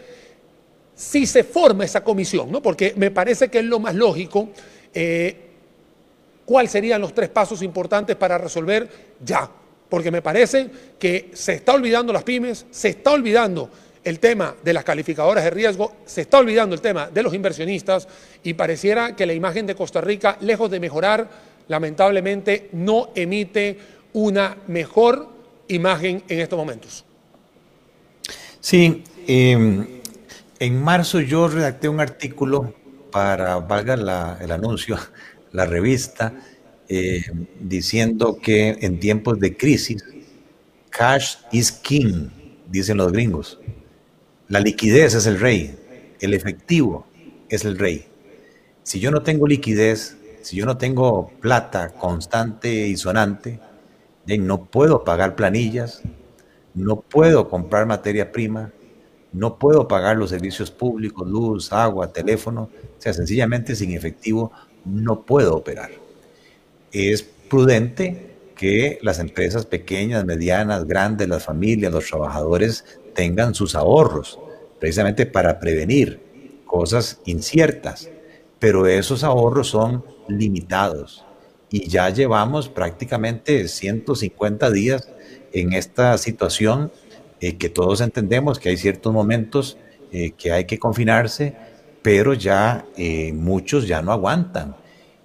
[0.94, 2.60] si se forma esa comisión, ¿no?
[2.60, 4.48] porque me parece que es lo más lógico.
[4.92, 5.36] Eh,
[6.44, 8.88] ¿Cuáles serían los tres pasos importantes para resolver
[9.22, 9.50] ya?
[9.88, 13.70] Porque me parece que se está olvidando las pymes, se está olvidando
[14.02, 18.08] el tema de las calificadoras de riesgo, se está olvidando el tema de los inversionistas
[18.42, 21.28] y pareciera que la imagen de Costa Rica, lejos de mejorar,
[21.68, 23.78] lamentablemente no emite
[24.14, 25.28] una mejor
[25.68, 27.04] imagen en estos momentos.
[28.60, 29.86] Sí, em,
[30.58, 32.74] en marzo yo redacté un artículo
[33.12, 33.94] para, valga
[34.40, 34.96] el anuncio,
[35.52, 36.34] la revista,
[36.88, 37.22] eh,
[37.60, 40.04] diciendo que en tiempos de crisis,
[40.90, 42.28] cash is king,
[42.68, 43.60] dicen los gringos.
[44.48, 45.76] La liquidez es el rey,
[46.20, 47.06] el efectivo
[47.48, 48.06] es el rey.
[48.82, 53.60] Si yo no tengo liquidez, si yo no tengo plata constante y sonante,
[54.26, 56.02] no puedo pagar planillas,
[56.78, 58.72] no puedo comprar materia prima,
[59.32, 64.52] no puedo pagar los servicios públicos, luz, agua, teléfono, o sea, sencillamente sin efectivo
[64.84, 65.90] no puedo operar.
[66.92, 74.38] Es prudente que las empresas pequeñas, medianas, grandes, las familias, los trabajadores tengan sus ahorros,
[74.80, 76.20] precisamente para prevenir
[76.64, 78.08] cosas inciertas.
[78.58, 81.24] Pero esos ahorros son limitados
[81.70, 85.08] y ya llevamos prácticamente 150 días
[85.52, 86.90] en esta situación
[87.40, 89.78] eh, que todos entendemos que hay ciertos momentos
[90.12, 91.54] eh, que hay que confinarse,
[92.02, 94.76] pero ya eh, muchos ya no aguantan.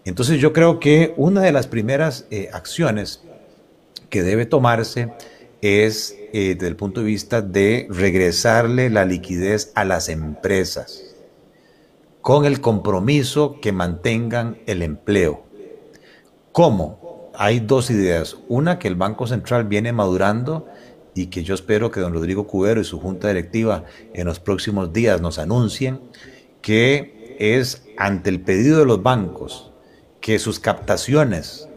[0.05, 3.21] Entonces yo creo que una de las primeras acciones
[4.09, 5.13] que debe tomarse
[5.61, 11.13] es desde el punto de vista de regresarle la liquidez a las empresas
[12.23, 15.43] con el compromiso que mantengan el empleo.
[16.53, 17.02] ¿Cómo?
[17.35, 18.37] Hay dos ideas.
[18.47, 20.67] Una, que el Banco Central viene madurando
[21.15, 24.93] y que yo espero que don Rodrigo Cubero y su junta directiva en los próximos
[24.93, 26.01] días nos anuncien,
[26.61, 29.71] que es ante el pedido de los bancos
[30.21, 31.67] que sus captaciones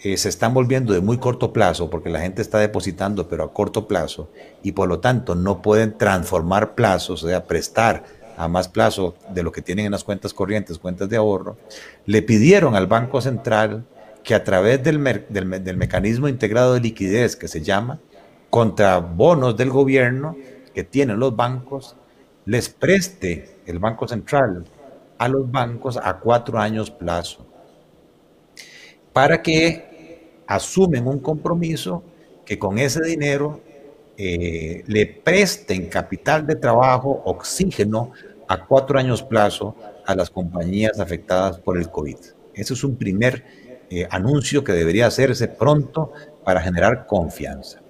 [0.00, 3.52] eh, se están volviendo de muy corto plazo, porque la gente está depositando, pero a
[3.52, 4.30] corto plazo,
[4.62, 8.04] y por lo tanto no pueden transformar plazos, o sea, prestar
[8.36, 11.56] a más plazo de lo que tienen en las cuentas corrientes, cuentas de ahorro,
[12.04, 13.86] le pidieron al Banco Central
[14.26, 18.00] que a través del, mecanismo integrado de liquidez que se llama,
[18.50, 20.36] contra bonos del gobierno
[20.74, 21.94] que tienen los bancos,
[22.44, 24.64] les preste el Banco Central
[25.16, 27.46] a los bancos a cuatro años plazo,
[29.12, 32.02] para que asumen un compromiso
[32.44, 33.60] que con ese dinero
[34.16, 38.10] eh, le presten capital de trabajo, oxígeno,
[38.48, 42.16] a cuatro años plazo a las compañías afectadas por el COVID.
[42.54, 46.12] Ese es un primer eh, anuncio que debería hacerse pronto
[46.44, 47.80] para generar confianza.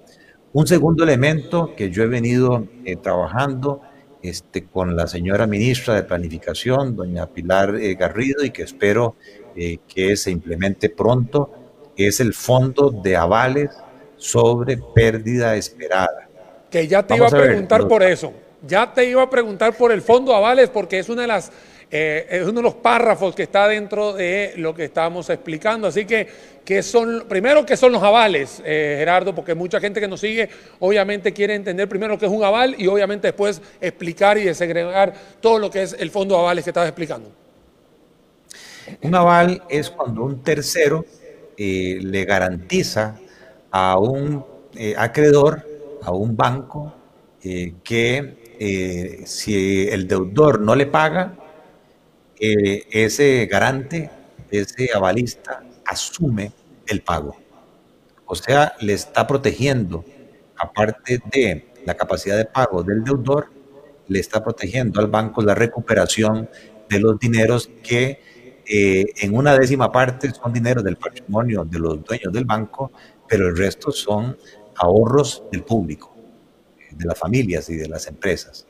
[0.53, 3.81] Un segundo elemento que yo he venido eh, trabajando
[4.21, 9.15] este, con la señora ministra de Planificación, doña Pilar eh, Garrido, y que espero
[9.55, 11.51] eh, que se implemente pronto,
[11.95, 13.69] es el fondo de avales
[14.15, 16.27] sobre pérdida esperada.
[16.69, 18.33] Que ya te iba a preguntar por eso,
[18.65, 21.51] ya te iba a preguntar por el fondo avales, porque es una de las
[21.89, 25.87] eh, es uno de los párrafos que está dentro de lo que estamos explicando.
[25.87, 29.33] Así que, son, primero, ¿qué son los avales, eh, Gerardo?
[29.33, 32.87] Porque mucha gente que nos sigue obviamente quiere entender primero que es un aval y
[32.87, 36.89] obviamente después explicar y desegregar todo lo que es el fondo de avales que estabas
[36.89, 37.31] explicando.
[39.01, 41.05] Un aval es cuando un tercero
[41.57, 43.17] eh, le garantiza
[43.71, 44.45] a un
[44.97, 45.65] acreedor,
[46.03, 46.93] a un banco,
[47.83, 51.33] que si el deudor no le paga,
[52.39, 54.09] ese garante,
[54.51, 56.51] ese avalista, asume
[56.87, 57.35] el pago.
[58.25, 60.03] O sea, le está protegiendo,
[60.57, 63.49] aparte de la capacidad de pago del deudor,
[64.07, 66.49] le está protegiendo al banco la recuperación
[66.89, 68.21] de los dineros que
[68.65, 72.91] eh, en una décima parte son dineros del patrimonio de los dueños del banco,
[73.27, 74.37] pero el resto son
[74.75, 76.13] ahorros del público,
[76.91, 78.67] de las familias y de las empresas.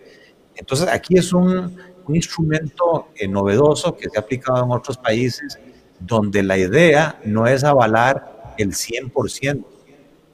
[0.56, 1.76] Entonces aquí es un,
[2.08, 5.60] un instrumento eh, novedoso que se ha aplicado en otros países
[6.00, 9.66] donde la idea no es avalar el 100%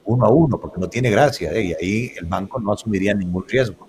[0.05, 1.63] uno a uno, porque no tiene gracia ¿eh?
[1.63, 3.88] y ahí el banco no asumiría ningún riesgo.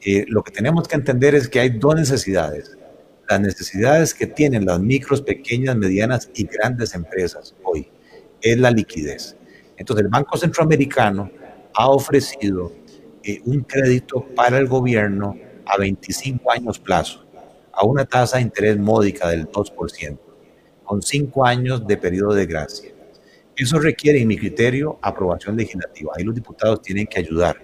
[0.00, 2.76] Eh, lo que tenemos que entender es que hay dos necesidades.
[3.28, 7.88] Las necesidades que tienen las micros, pequeñas, medianas y grandes empresas hoy
[8.40, 9.36] es la liquidez.
[9.76, 11.30] Entonces el Banco Centroamericano
[11.74, 12.72] ha ofrecido
[13.44, 15.36] un crédito para el gobierno
[15.70, 17.24] a 25 años plazo,
[17.72, 20.18] a una tasa de interés módica del 2%,
[20.84, 22.90] con 5 años de periodo de gracia.
[23.56, 26.12] Eso requiere, en mi criterio, aprobación legislativa.
[26.16, 27.60] Ahí los diputados tienen que ayudar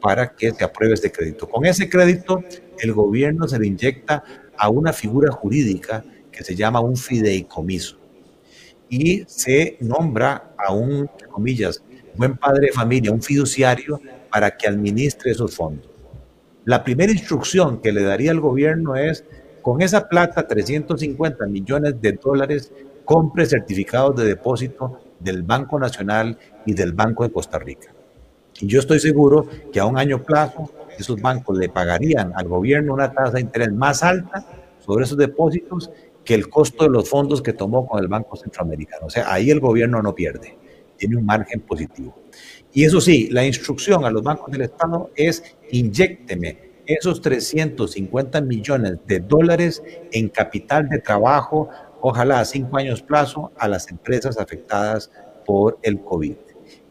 [0.00, 1.48] para que se apruebe este crédito.
[1.48, 2.42] Con ese crédito,
[2.78, 4.24] el gobierno se le inyecta
[4.56, 7.98] a una figura jurídica que se llama un fideicomiso
[8.88, 11.82] y se nombra a un, comillas,
[12.16, 15.93] buen padre de familia, un fiduciario para que administre esos fondos.
[16.64, 19.24] La primera instrucción que le daría el gobierno es,
[19.60, 22.72] con esa plata, 350 millones de dólares,
[23.04, 27.92] compre certificados de depósito del Banco Nacional y del Banco de Costa Rica.
[28.60, 32.94] Y yo estoy seguro que a un año plazo esos bancos le pagarían al gobierno
[32.94, 34.46] una tasa de interés más alta
[34.78, 35.90] sobre esos depósitos
[36.24, 39.06] que el costo de los fondos que tomó con el Banco Centroamericano.
[39.06, 40.56] O sea, ahí el gobierno no pierde,
[40.96, 42.16] tiene un margen positivo.
[42.74, 48.98] Y eso sí, la instrucción a los bancos del Estado es inyecteme esos 350 millones
[49.06, 55.10] de dólares en capital de trabajo, ojalá a cinco años plazo, a las empresas afectadas
[55.46, 56.36] por el COVID.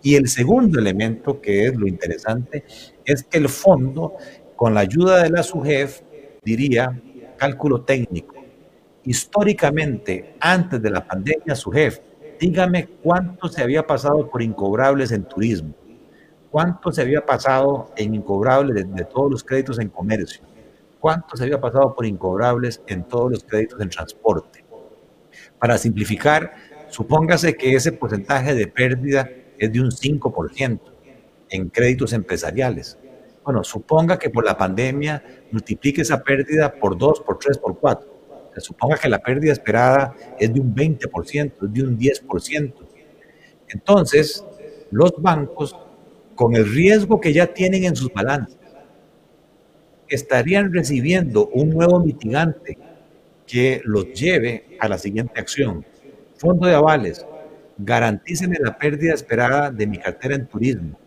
[0.01, 2.63] Y el segundo elemento, que es lo interesante,
[3.05, 4.13] es que el fondo,
[4.55, 6.01] con la ayuda de la SUGEF,
[6.43, 6.99] diría,
[7.37, 8.35] cálculo técnico,
[9.03, 11.99] históricamente, antes de la pandemia, SUGEF
[12.39, 15.73] dígame cuánto se había pasado por incobrables en turismo,
[16.51, 20.43] cuánto se había pasado en incobrables de, todos los créditos en comercio,
[20.99, 24.63] cuánto se había pasado por incobrables en todos los créditos en transporte.
[25.59, 26.53] Para simplificar,
[26.89, 30.79] supóngase que ese porcentaje de pérdida es de un 5%
[31.49, 32.97] en créditos empresariales.
[33.43, 38.12] Bueno, suponga que por la pandemia multiplique esa pérdida por 2, por 3, por 4
[38.61, 42.73] suponga que la pérdida esperada es de un 20%, es de un 10%.
[43.69, 44.43] Entonces,
[44.91, 45.75] los bancos,
[46.35, 48.57] con el riesgo que ya tienen en sus balances,
[50.07, 52.77] estarían recibiendo un nuevo mitigante
[53.47, 55.85] que los lleve a la siguiente acción.
[56.35, 57.25] Fondo de avales,
[57.77, 60.99] garantíceme la pérdida esperada de mi cartera en turismo.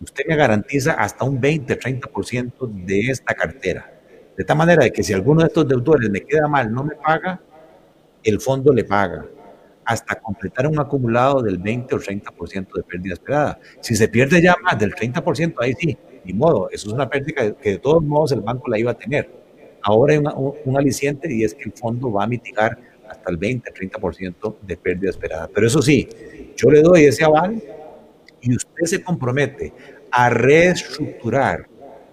[0.00, 3.93] Usted me garantiza hasta un 20, 30% de esta cartera.
[4.36, 7.40] De tal manera que si alguno de estos deudores me queda mal, no me paga,
[8.22, 9.24] el fondo le paga
[9.84, 13.58] hasta completar un acumulado del 20 o 30% de pérdida esperada.
[13.80, 17.54] Si se pierde ya más del 30%, ahí sí, ni modo, eso es una pérdida
[17.54, 19.30] que de todos modos el banco la iba a tener.
[19.82, 23.70] Ahora hay un, aliciente y es que el fondo va a mitigar hasta el 20,
[23.72, 25.48] 30% de pérdida esperada.
[25.54, 26.08] Pero eso sí,
[26.56, 27.62] yo le doy ese aval
[28.40, 29.72] y usted se compromete
[30.10, 31.68] a reestructurar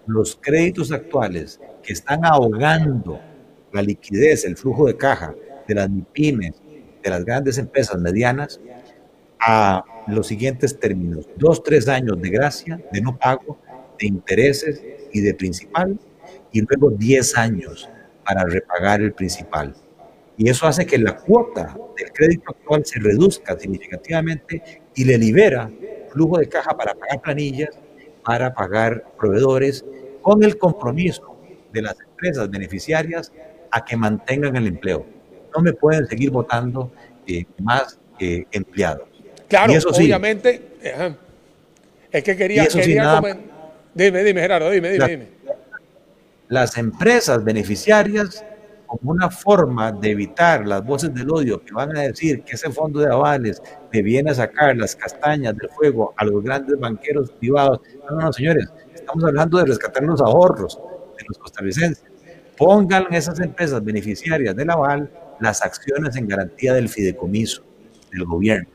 [0.06, 3.20] los créditos actuales que están ahogando
[3.72, 5.34] la liquidez, el flujo de caja
[5.68, 6.62] de las MIPIMES,
[7.04, 8.60] de las grandes empresas medianas,
[9.40, 11.28] a los siguientes términos.
[11.36, 13.58] Dos, tres años de gracia, de no pago,
[14.00, 16.00] de intereses y de principal,
[16.52, 17.90] y luego diez años
[18.26, 19.74] para repagar el principal.
[20.38, 25.72] Y eso hace que la cuota del crédito actual se reduzca significativamente y le libera
[26.10, 27.70] flujo de caja para pagar planillas,
[28.24, 29.86] para pagar proveedores,
[30.22, 31.31] con el compromiso
[31.72, 33.32] de las empresas beneficiarias
[33.72, 35.06] a que mantengan el empleo.
[35.56, 36.92] No me pueden seguir votando
[37.28, 39.08] eh, más eh, empleados.
[39.48, 40.62] Claro, eso obviamente.
[42.12, 42.68] Es que quería.
[42.68, 43.22] quería
[43.94, 45.28] dime, dime, Gerardo, dime, dime, dime.
[46.48, 48.44] Las empresas beneficiarias,
[48.86, 52.70] como una forma de evitar las voces del odio que van a decir que ese
[52.70, 57.32] fondo de avales le viene a sacar las castañas del fuego a los grandes banqueros
[57.32, 57.80] privados.
[58.10, 60.78] No, no, no, señores, estamos hablando de rescatar los ahorros
[61.32, 62.04] los costarricenses.
[62.58, 67.64] Pongan esas empresas beneficiarias del aval las acciones en garantía del fideicomiso
[68.12, 68.70] del gobierno,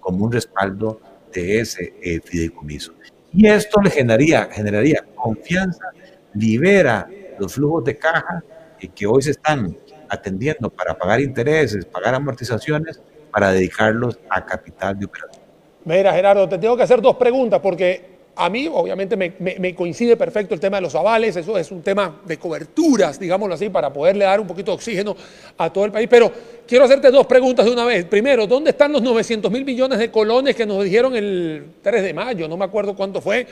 [0.00, 1.00] como un respaldo
[1.32, 2.92] de ese eh, fideicomiso.
[3.32, 5.84] Y esto le generaría, generaría confianza,
[6.34, 8.42] libera los flujos de caja
[8.80, 9.76] eh, que hoy se están
[10.08, 15.42] atendiendo para pagar intereses, pagar amortizaciones, para dedicarlos a capital de operación.
[15.84, 20.54] Mira, Gerardo, te tengo que hacer dos preguntas porque a mí, obviamente, me, coincide perfecto
[20.54, 24.24] el tema de los avales, eso es un tema de coberturas, digámoslo así, para poderle
[24.24, 25.16] dar un poquito de oxígeno
[25.56, 26.06] a todo el país.
[26.08, 26.30] Pero
[26.64, 28.04] quiero hacerte dos preguntas de una vez.
[28.04, 32.14] Primero, ¿dónde están los 900 mil millones de colones que nos dijeron el 3 de
[32.14, 32.46] mayo?
[32.46, 33.44] No me acuerdo cuánto fue,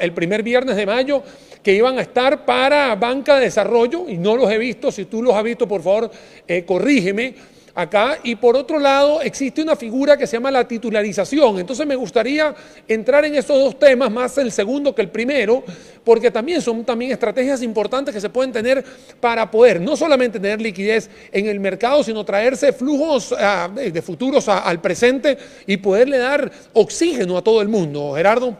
[0.00, 1.22] el primer viernes de mayo,
[1.62, 4.90] que iban a estar para banca de desarrollo y no los he visto.
[4.90, 6.10] Si tú los has visto, por favor,
[6.48, 7.34] eh, corrígeme
[7.74, 8.18] acá.
[8.22, 11.58] Y por otro lado, existe una figura que se llama la titularización.
[11.58, 12.54] Entonces me gustaría
[12.86, 15.64] entrar en estos dos temas, más el segundo que el primero,
[16.04, 18.84] porque también son también estrategias importantes que se pueden tener
[19.20, 24.48] para poder no solamente tener liquidez en el mercado, sino traerse flujos ah, de futuros
[24.48, 28.14] al presente y poderle dar oxígeno a todo el mundo.
[28.14, 28.56] Gerardo.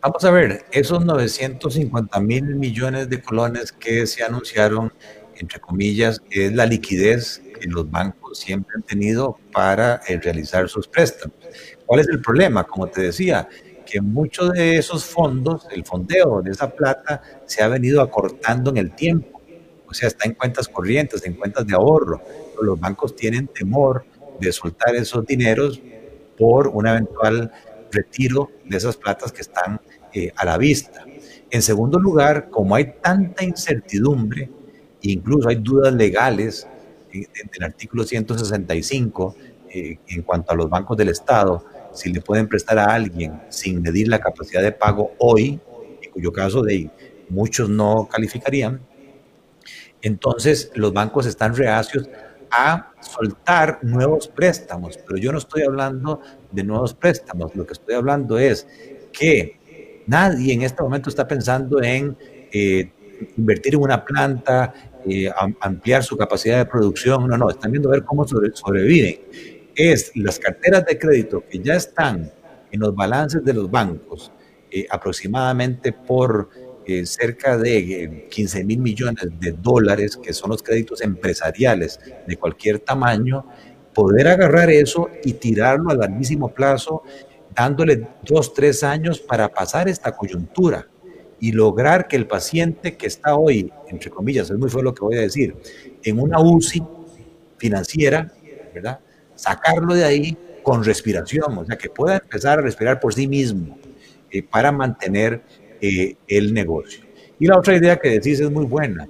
[0.00, 4.92] Vamos a ver, esos 950 mil millones de colones que se anunciaron
[5.36, 10.88] entre comillas, es la liquidez que los bancos siempre han tenido para eh, realizar sus
[10.88, 11.36] préstamos.
[11.86, 12.64] ¿Cuál es el problema?
[12.64, 13.48] Como te decía,
[13.84, 18.78] que muchos de esos fondos, el fondeo de esa plata, se ha venido acortando en
[18.78, 19.42] el tiempo.
[19.86, 22.22] O sea, está en cuentas corrientes, en cuentas de ahorro.
[22.60, 24.04] Los bancos tienen temor
[24.40, 25.80] de soltar esos dineros
[26.36, 27.52] por un eventual
[27.92, 29.80] retiro de esas platas que están
[30.12, 31.04] eh, a la vista.
[31.50, 34.50] En segundo lugar, como hay tanta incertidumbre,
[35.06, 36.66] Incluso hay dudas legales
[37.12, 39.36] en el artículo 165
[39.68, 43.82] eh, en cuanto a los bancos del Estado, si le pueden prestar a alguien sin
[43.82, 45.60] medir la capacidad de pago hoy,
[46.02, 46.90] en cuyo caso de
[47.28, 48.80] muchos no calificarían,
[50.00, 52.08] entonces los bancos están reacios
[52.50, 57.94] a soltar nuevos préstamos, pero yo no estoy hablando de nuevos préstamos, lo que estoy
[57.94, 58.66] hablando es
[59.12, 62.16] que nadie en este momento está pensando en
[62.52, 62.90] eh,
[63.36, 64.72] invertir en una planta,
[65.06, 65.30] eh,
[65.60, 69.20] ampliar su capacidad de producción, no, no, están viendo ver cómo sobreviven.
[69.74, 72.32] Es las carteras de crédito que ya están
[72.70, 74.32] en los balances de los bancos,
[74.70, 76.48] eh, aproximadamente por
[76.86, 82.78] eh, cerca de 15 mil millones de dólares, que son los créditos empresariales de cualquier
[82.78, 83.46] tamaño,
[83.94, 87.02] poder agarrar eso y tirarlo a larguísimo plazo,
[87.54, 90.88] dándole dos, tres años para pasar esta coyuntura
[91.40, 95.04] y lograr que el paciente que está hoy, entre comillas, es muy feo lo que
[95.04, 95.54] voy a decir,
[96.02, 96.82] en una UCI
[97.56, 98.32] financiera,
[98.74, 99.00] ¿verdad?
[99.34, 103.78] Sacarlo de ahí con respiración, o sea, que pueda empezar a respirar por sí mismo
[104.30, 105.42] eh, para mantener
[105.80, 107.04] eh, el negocio.
[107.38, 109.08] Y la otra idea que decís es muy buena.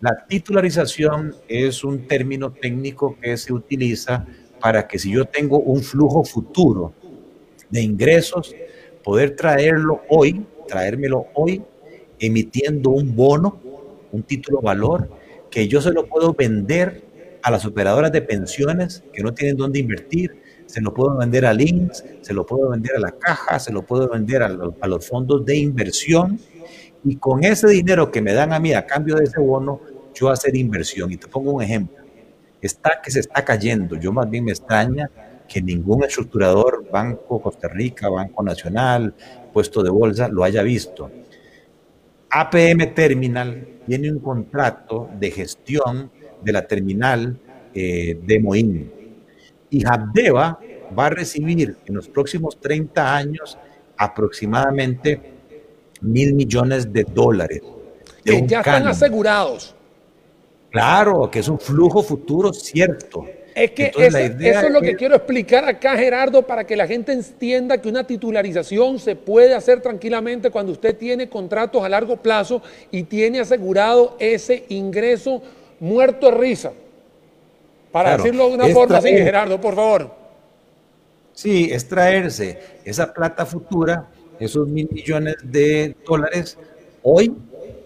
[0.00, 4.26] La titularización es un término técnico que se utiliza
[4.60, 6.92] para que si yo tengo un flujo futuro
[7.70, 8.54] de ingresos,
[9.02, 11.62] poder traerlo hoy, traérmelo hoy,
[12.18, 13.60] emitiendo un bono,
[14.16, 15.08] un título valor,
[15.50, 17.04] que yo se lo puedo vender
[17.42, 21.52] a las operadoras de pensiones que no tienen dónde invertir, se lo puedo vender a
[21.52, 24.46] Links, se lo puedo vender a la caja, se lo puedo vender a,
[24.80, 26.40] a los fondos de inversión
[27.04, 29.80] y con ese dinero que me dan a mí a cambio de ese bono,
[30.12, 31.12] yo hacer inversión.
[31.12, 32.04] Y te pongo un ejemplo.
[32.60, 33.96] Está que se está cayendo.
[33.96, 35.08] Yo más bien me extraña
[35.46, 39.14] que ningún estructurador, Banco Costa Rica, Banco Nacional,
[39.52, 41.08] puesto de bolsa, lo haya visto.
[42.30, 46.10] APM Terminal tiene un contrato de gestión
[46.42, 47.38] de la terminal
[47.74, 48.92] eh, de Moín.
[49.70, 50.58] Y Habdeba
[50.96, 53.58] va a recibir en los próximos 30 años
[53.96, 55.20] aproximadamente
[56.00, 57.62] mil millones de dólares.
[58.24, 59.74] que ya están asegurados.
[60.70, 63.24] Claro, que es un flujo futuro cierto.
[63.56, 67.80] Es que eso, es lo que quiero explicar acá, Gerardo, para que la gente entienda
[67.80, 73.04] que una titularización se puede hacer tranquilamente cuando usted tiene contratos a largo plazo y
[73.04, 75.42] tiene asegurado ese ingreso
[75.80, 76.72] muerto de risa.
[77.90, 80.14] Para decirlo de una forma así, Gerardo, por favor.
[81.32, 84.06] Sí, es traerse esa plata futura
[84.38, 86.58] esos mil millones de dólares
[87.02, 87.34] hoy,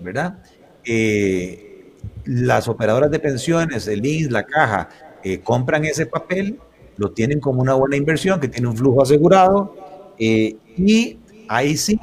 [0.01, 0.39] ¿verdad?
[0.85, 1.93] Eh,
[2.25, 4.89] las operadoras de pensiones, el INS, la caja,
[5.25, 6.59] eh, compran ese papel,
[6.97, 9.75] lo tienen como una buena inversión que tiene un flujo asegurado
[10.19, 11.19] eh, y
[11.49, 11.99] ahí sí,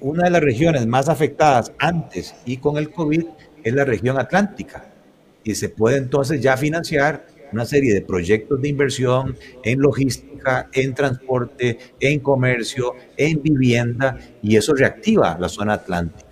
[0.00, 3.24] una de las regiones más afectadas antes y con el COVID
[3.64, 4.94] es la región atlántica
[5.42, 10.92] y se puede entonces ya financiar una serie de proyectos de inversión en logística, en
[10.92, 16.26] transporte, en comercio, en vivienda, y eso reactiva la zona atlántica.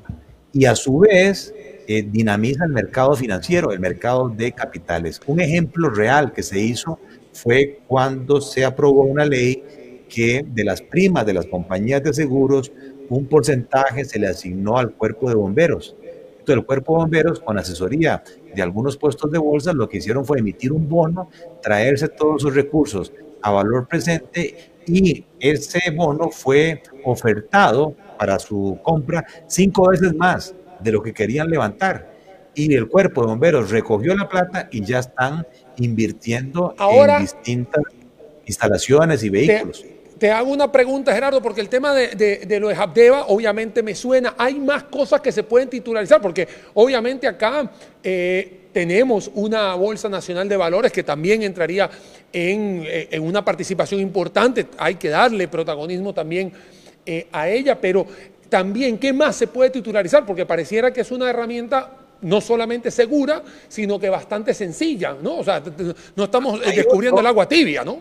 [0.52, 1.54] Y a su vez,
[1.86, 5.20] eh, dinamiza el mercado financiero, el mercado de capitales.
[5.26, 6.98] Un ejemplo real que se hizo
[7.32, 12.70] fue cuando se aprobó una ley que de las primas de las compañías de seguros,
[13.08, 15.96] un porcentaje se le asignó al cuerpo de bomberos.
[16.32, 18.22] Entonces, el cuerpo de bomberos, con asesoría
[18.54, 21.30] de algunos puestos de bolsa, lo que hicieron fue emitir un bono,
[21.62, 23.12] traerse todos sus recursos
[23.42, 30.92] a valor presente y ese bono fue ofertado para su compra cinco veces más de
[30.92, 32.12] lo que querían levantar.
[32.54, 37.82] Y el cuerpo de bomberos recogió la plata y ya están invirtiendo en distintas
[38.46, 39.84] instalaciones y vehículos.
[40.18, 43.94] Te, hago una pregunta, Gerardo, porque el tema de, de, lo de Habdeba obviamente me
[43.94, 44.34] suena.
[44.38, 47.68] Hay más cosas que se pueden titularizar, porque obviamente acá
[48.04, 51.90] eh, tenemos una Bolsa Nacional de Valores que también entraría
[52.32, 54.66] eh, en, una participación importante.
[54.78, 56.52] Hay que darle protagonismo también
[57.04, 58.06] eh, a ella, pero
[58.52, 60.26] también, ¿qué más se puede titularizar?
[60.26, 61.90] Porque pareciera que es una herramienta
[62.20, 65.38] no solamente segura, sino que bastante sencilla, ¿no?
[65.38, 65.62] O sea,
[66.14, 67.98] no estamos descubriendo el agua tibia, ¿no?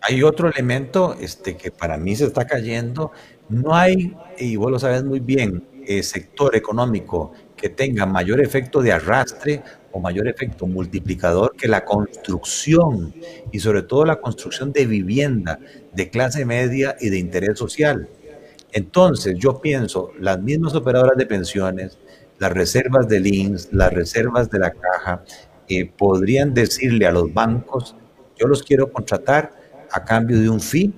[0.00, 3.12] Hay otro elemento este, que para mí se está cayendo.
[3.50, 8.80] No hay, y vos lo sabes muy bien, eh, sector económico que tenga mayor efecto
[8.80, 13.12] de arrastre o mayor efecto multiplicador que la construcción
[13.52, 15.58] y sobre todo la construcción de vivienda
[15.92, 18.08] de clase media y de interés social.
[18.72, 21.98] Entonces yo pienso, las mismas operadoras de pensiones,
[22.38, 25.24] las reservas del INS, las reservas de la caja,
[25.68, 27.94] eh, podrían decirle a los bancos,
[28.38, 29.52] yo los quiero contratar
[29.90, 30.92] a cambio de un fee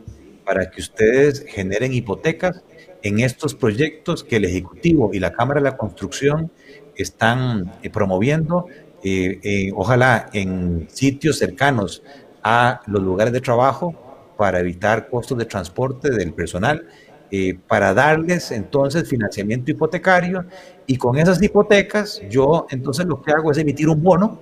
[0.45, 2.62] para que ustedes generen hipotecas
[3.03, 6.51] en estos proyectos que el Ejecutivo y la Cámara de la Construcción
[6.95, 8.66] están eh, promoviendo,
[9.05, 12.05] eh, ojalá en sitios cercanos
[12.43, 13.95] a los lugares de trabajo
[14.37, 16.87] para evitar costos de transporte del personal,
[17.66, 20.45] para darles entonces financiamiento hipotecario
[20.87, 24.39] y con esas hipotecas yo entonces lo que hago es emitir un bono,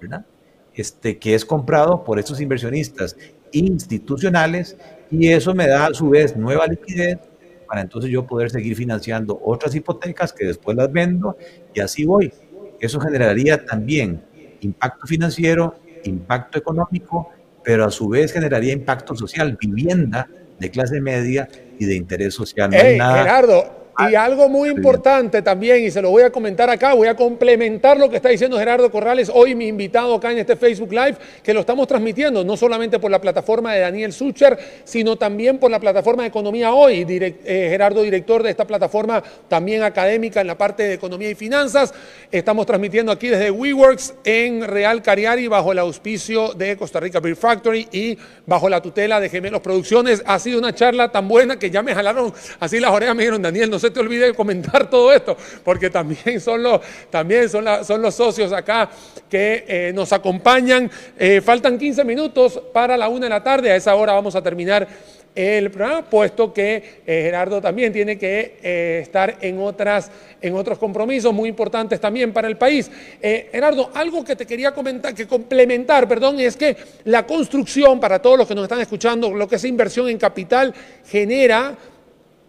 [0.00, 0.24] ¿verdad?
[0.72, 3.16] Este, que es comprado por estos inversionistas
[3.50, 4.76] institucionales
[5.10, 7.18] y eso me da a su vez nueva liquidez
[7.66, 11.36] para entonces yo poder seguir financiando otras hipotecas que después las vendo
[11.74, 12.32] y así voy.
[12.78, 14.22] Eso generaría también
[14.60, 15.74] impacto financiero,
[16.04, 17.30] impacto económico,
[17.64, 20.28] pero a su vez generaría impacto social, vivienda
[20.60, 21.48] de clase media
[21.78, 22.70] y de interés social.
[22.72, 27.16] Gerardo, Y algo muy importante también, y se lo voy a comentar acá, voy a
[27.16, 31.16] complementar lo que está diciendo Gerardo Corrales, hoy mi invitado acá en este Facebook Live,
[31.42, 35.72] que lo estamos transmitiendo no solamente por la plataforma de Daniel Sucher, sino también por
[35.72, 37.04] la plataforma de Economía Hoy.
[37.08, 41.92] Eh, Gerardo, director de esta plataforma también académica en la parte de Economía y Finanzas.
[42.30, 47.34] Estamos transmitiendo aquí desde WeWorks en Real Cariari bajo el auspicio de Costa Rica Beer
[47.34, 50.22] Factory y bajo la tutela de Gemelos Producciones.
[50.24, 53.42] Ha sido una charla tan buena que ya me jalaron así las orejas, me dijeron,
[53.42, 56.80] Daniel, no sé te olvide de comentar todo esto, porque también son los,
[57.10, 58.88] también son, son los socios acá
[59.28, 60.90] que eh, nos acompañan.
[61.18, 64.42] Eh, faltan 15 minutos para la una de la tarde, a esa hora vamos a
[64.42, 64.88] terminar
[65.34, 70.10] el programa, puesto que eh, Gerardo también tiene que estar en, otras,
[70.40, 72.90] en otros compromisos muy importantes también para el país.
[73.20, 78.36] Gerardo, algo que te quería comentar, que complementar, perdón, es que la construcción, para todos
[78.36, 80.74] los que nos están escuchando, lo que es inversión en capital,
[81.08, 81.76] genera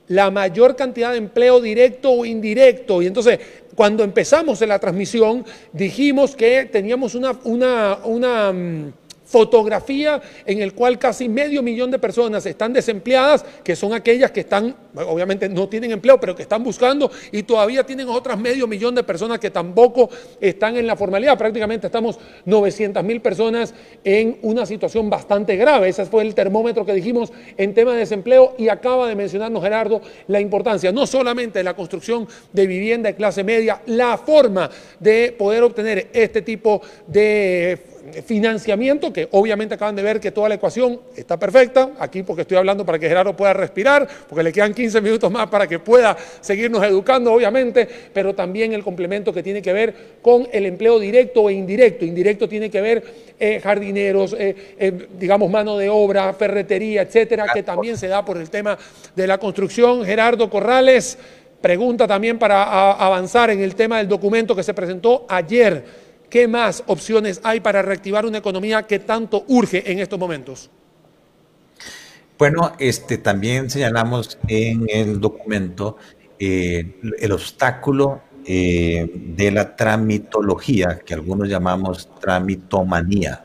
[0.10, 3.02] la mayor cantidad de empleo directo o indirecto.
[3.02, 3.40] Y entonces,
[3.76, 8.94] cuando empezamos en la transmisión, dijimos que teníamos una, una, una mm,
[9.30, 14.40] fotografía en el cual casi medio millón de personas están desempleadas, que son aquellas que
[14.40, 18.96] están, obviamente no tienen empleo, pero que están buscando y todavía tienen otras medio millón
[18.96, 20.10] de personas que tampoco
[20.42, 21.38] están en la formalidad.
[21.38, 25.90] Prácticamente estamos 900 mil personas en una situación bastante grave.
[25.90, 30.02] Ese fue el termómetro que dijimos en tema de desempleo y acaba de mencionarnos Gerardo
[30.28, 35.36] la importancia no solamente de la construcción de vivienda de clase media, la forma de
[35.38, 37.89] poder obtener este tipo de
[38.26, 42.58] financiamiento, que obviamente acaban de ver que toda la ecuación está perfecta, aquí porque estoy
[42.58, 46.18] hablando para que Gerardo pueda respirar, porque le quedan 15 minutos más para que pueda
[46.42, 51.50] seguirnos educando, obviamente, pero también el complemento que tiene que ver con el empleo directo
[51.50, 52.06] e indirecto.
[52.06, 53.04] Indirecto tiene que ver
[53.40, 58.38] eh, jardineros, eh, eh, digamos, mano de obra, ferretería, etcétera, que también se da por
[58.38, 58.78] el tema
[59.16, 60.04] de la construcción.
[60.04, 61.18] Gerardo Corrales,
[61.62, 66.84] pregunta también para avanzar en el tema del documento que se presentó ayer ¿Qué más
[66.86, 70.70] opciones hay para reactivar una economía que tanto urge en estos momentos?
[72.38, 75.98] Bueno, este, también señalamos en el documento
[76.38, 83.44] eh, el obstáculo eh, de la tramitología, que algunos llamamos tramitomanía.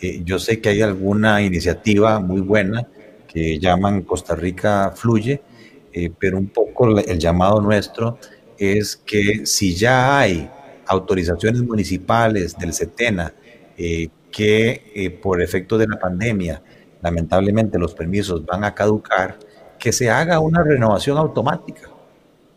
[0.00, 2.86] Eh, yo sé que hay alguna iniciativa muy buena
[3.26, 5.40] que llaman Costa Rica Fluye,
[6.18, 8.18] pero un poco el llamado nuestro
[8.58, 10.48] es que si ya hay
[10.90, 13.32] autorizaciones municipales del CETENA
[13.78, 16.62] eh, que eh, por efecto de la pandemia,
[17.00, 19.38] lamentablemente los permisos van a caducar,
[19.78, 21.88] que se haga una renovación automática,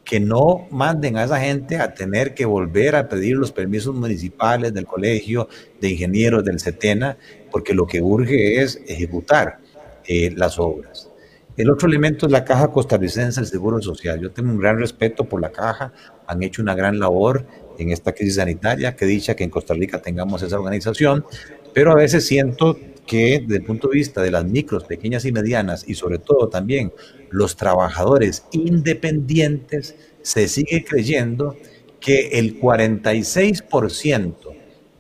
[0.04, 4.74] que no manden a esa gente a tener que volver a pedir los permisos municipales
[4.74, 5.48] del colegio
[5.80, 7.18] de ingenieros del CETENA,
[7.52, 9.60] porque lo que urge es ejecutar
[10.06, 11.10] eh, las obras.
[11.56, 14.20] El otro elemento es la Caja Costarricense del Seguro Social.
[14.20, 15.94] Yo tengo un gran respeto por la Caja,
[16.26, 17.46] han hecho una gran labor
[17.78, 21.26] en esta crisis sanitaria, que dicha que en Costa Rica tengamos esa organización,
[21.74, 25.32] pero a veces siento que desde el punto de vista de las micros, pequeñas y
[25.32, 26.94] medianas, y sobre todo también
[27.30, 31.58] los trabajadores independientes, se sigue creyendo
[32.00, 34.36] que el 46%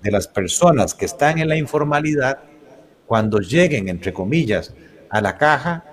[0.01, 2.39] de las personas que están en la informalidad,
[3.05, 4.74] cuando lleguen, entre comillas,
[5.09, 5.86] a la caja,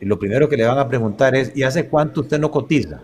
[0.00, 3.02] lo primero que le van a preguntar es, ¿y hace cuánto usted no cotiza?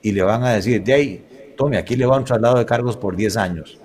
[0.00, 1.24] Y le van a decir, de ahí,
[1.58, 3.78] tome, aquí le va un traslado de cargos por 10 años.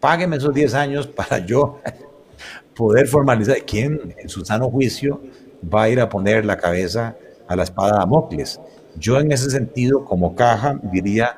[0.00, 1.78] Págueme esos 10 años para yo
[2.74, 3.58] poder formalizar.
[3.66, 5.20] ¿Quién en su sano juicio
[5.62, 7.14] va a ir a poner la cabeza
[7.46, 8.58] a la espada de Damocles?
[8.96, 11.36] Yo en ese sentido, como caja, diría,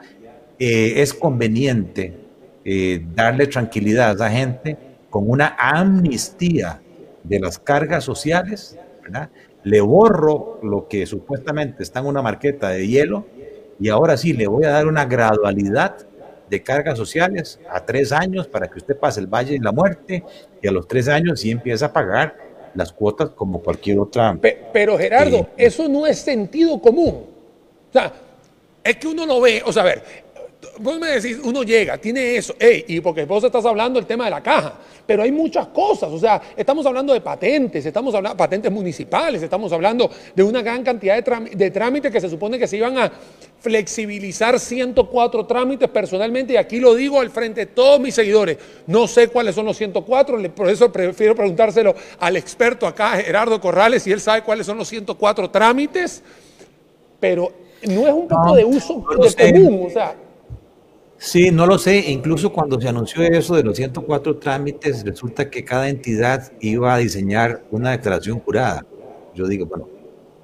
[0.58, 2.16] eh, es conveniente
[2.64, 4.78] eh, darle tranquilidad a esa gente
[5.10, 6.80] con una amnistía
[7.24, 9.28] de las cargas sociales, ¿verdad?
[9.64, 13.26] Le borro lo que supuestamente está en una marqueta de hielo
[13.80, 15.96] y ahora sí, le voy a dar una gradualidad
[16.48, 20.22] de cargas sociales a tres años para que usted pase el Valle de la Muerte
[20.60, 22.36] y a los tres años sí empieza a pagar
[22.74, 24.36] las cuotas como cualquier otra.
[24.72, 27.26] Pero Gerardo, eh, eso no es sentido común.
[27.88, 28.12] O sea,
[28.82, 30.02] es que uno lo ve, o sea, a ver,
[30.78, 34.30] vos me decís, uno llega, tiene eso, y porque vos estás hablando del tema de
[34.30, 34.74] la caja,
[35.06, 39.42] pero hay muchas cosas, o sea, estamos hablando de patentes, estamos hablando de patentes municipales,
[39.42, 43.12] estamos hablando de una gran cantidad de, trámites que se supone que se iban a
[43.60, 49.06] flexibilizar 104 trámites personalmente, y aquí lo digo al frente de todos mis seguidores, no
[49.06, 54.12] sé cuáles son los 104, por eso prefiero preguntárselo al experto acá, Gerardo Corrales, si
[54.12, 56.22] él sabe cuáles son los 104 trámites,
[57.20, 57.52] pero
[57.86, 59.04] no es un poco de uso
[59.36, 60.14] de común, o sea,
[61.18, 62.10] Sí, no lo sé.
[62.10, 66.98] Incluso cuando se anunció eso de los 104 trámites, resulta que cada entidad iba a
[66.98, 68.84] diseñar una declaración jurada.
[69.34, 69.88] Yo digo, bueno,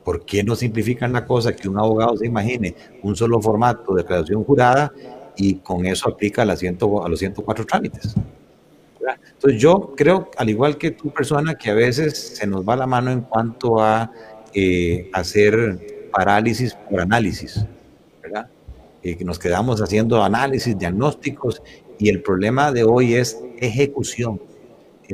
[0.05, 4.03] ¿Por qué no simplifican la cosa que un abogado se imagine un solo formato de
[4.03, 4.93] declaración jurada
[5.37, 8.14] y con eso aplica a, los 104 trámites?
[9.33, 12.87] Entonces yo creo, al igual que tu persona, que a veces se nos va la
[12.87, 14.11] mano en cuanto a
[14.55, 17.64] eh, hacer parálisis por análisis.
[19.03, 21.62] Eh, que nos quedamos haciendo análisis, diagnósticos,
[21.98, 24.40] y el problema de hoy es ejecución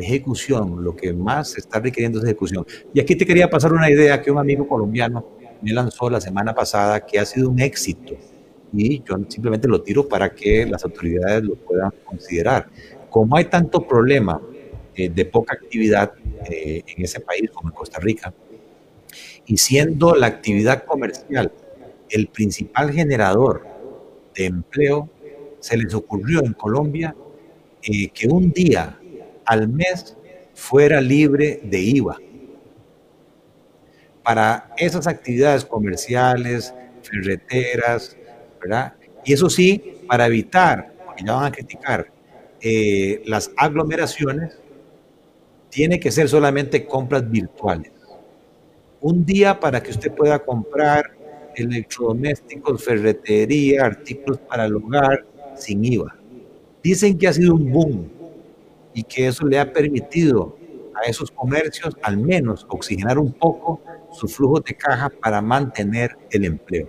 [0.00, 2.66] ejecución, lo que más se está requiriendo es ejecución.
[2.92, 5.26] Y aquí te quería pasar una idea que un amigo colombiano
[5.62, 8.14] me lanzó la semana pasada que ha sido un éxito
[8.72, 12.68] y yo simplemente lo tiro para que las autoridades lo puedan considerar.
[13.08, 14.40] Como hay tanto problema
[14.94, 16.12] eh, de poca actividad
[16.50, 18.34] eh, en ese país como en Costa Rica,
[19.46, 21.52] y siendo la actividad comercial
[22.10, 23.62] el principal generador
[24.36, 25.08] de empleo,
[25.60, 27.14] se les ocurrió en Colombia
[27.82, 28.98] eh, que un día
[29.44, 30.16] al mes
[30.54, 32.18] fuera libre de IVA.
[34.22, 38.16] Para esas actividades comerciales, ferreteras,
[38.60, 38.94] ¿verdad?
[39.24, 42.10] Y eso sí, para evitar, porque ya van a criticar,
[42.60, 44.58] eh, las aglomeraciones,
[45.68, 47.92] tiene que ser solamente compras virtuales.
[49.00, 51.15] Un día para que usted pueda comprar
[51.56, 55.26] electrodomésticos, ferretería, artículos para el hogar
[55.56, 56.14] sin IVA.
[56.82, 58.08] Dicen que ha sido un boom
[58.94, 60.56] y que eso le ha permitido
[60.94, 63.80] a esos comercios al menos oxigenar un poco
[64.12, 66.88] su flujo de caja para mantener el empleo.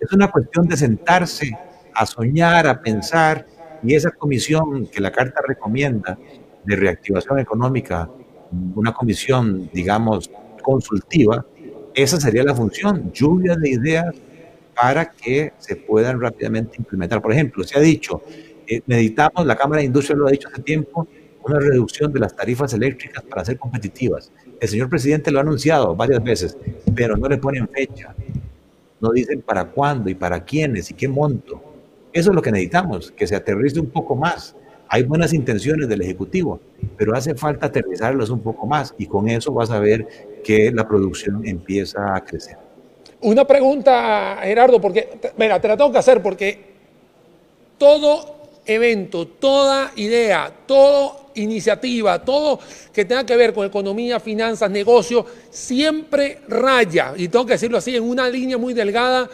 [0.00, 1.50] Es una cuestión de sentarse
[1.94, 3.46] a soñar, a pensar,
[3.82, 6.18] y esa comisión que la Carta recomienda
[6.64, 8.10] de reactivación económica,
[8.74, 10.30] una comisión, digamos,
[10.62, 11.46] consultiva,
[11.96, 14.14] esa sería la función, lluvia de ideas
[14.74, 17.22] para que se puedan rápidamente implementar.
[17.22, 18.22] Por ejemplo, se ha dicho,
[18.68, 21.08] eh, necesitamos, la Cámara de Industria lo ha dicho hace tiempo,
[21.42, 24.30] una reducción de las tarifas eléctricas para ser competitivas.
[24.60, 26.58] El señor presidente lo ha anunciado varias veces,
[26.94, 28.14] pero no le ponen fecha.
[29.00, 31.62] No dicen para cuándo y para quiénes y qué monto.
[32.12, 34.54] Eso es lo que necesitamos, que se aterrice un poco más.
[34.88, 36.60] Hay buenas intenciones del Ejecutivo,
[36.96, 40.06] pero hace falta aterrizarlas un poco más y con eso vas a ver
[40.44, 42.56] que la producción empieza a crecer.
[43.20, 46.60] Una pregunta, Gerardo, porque, mira, te la tengo que hacer porque
[47.78, 52.58] todo evento, toda idea, toda iniciativa, todo
[52.92, 57.96] que tenga que ver con economía, finanzas, negocio, siempre raya, y tengo que decirlo así,
[57.96, 59.28] en una línea muy delgada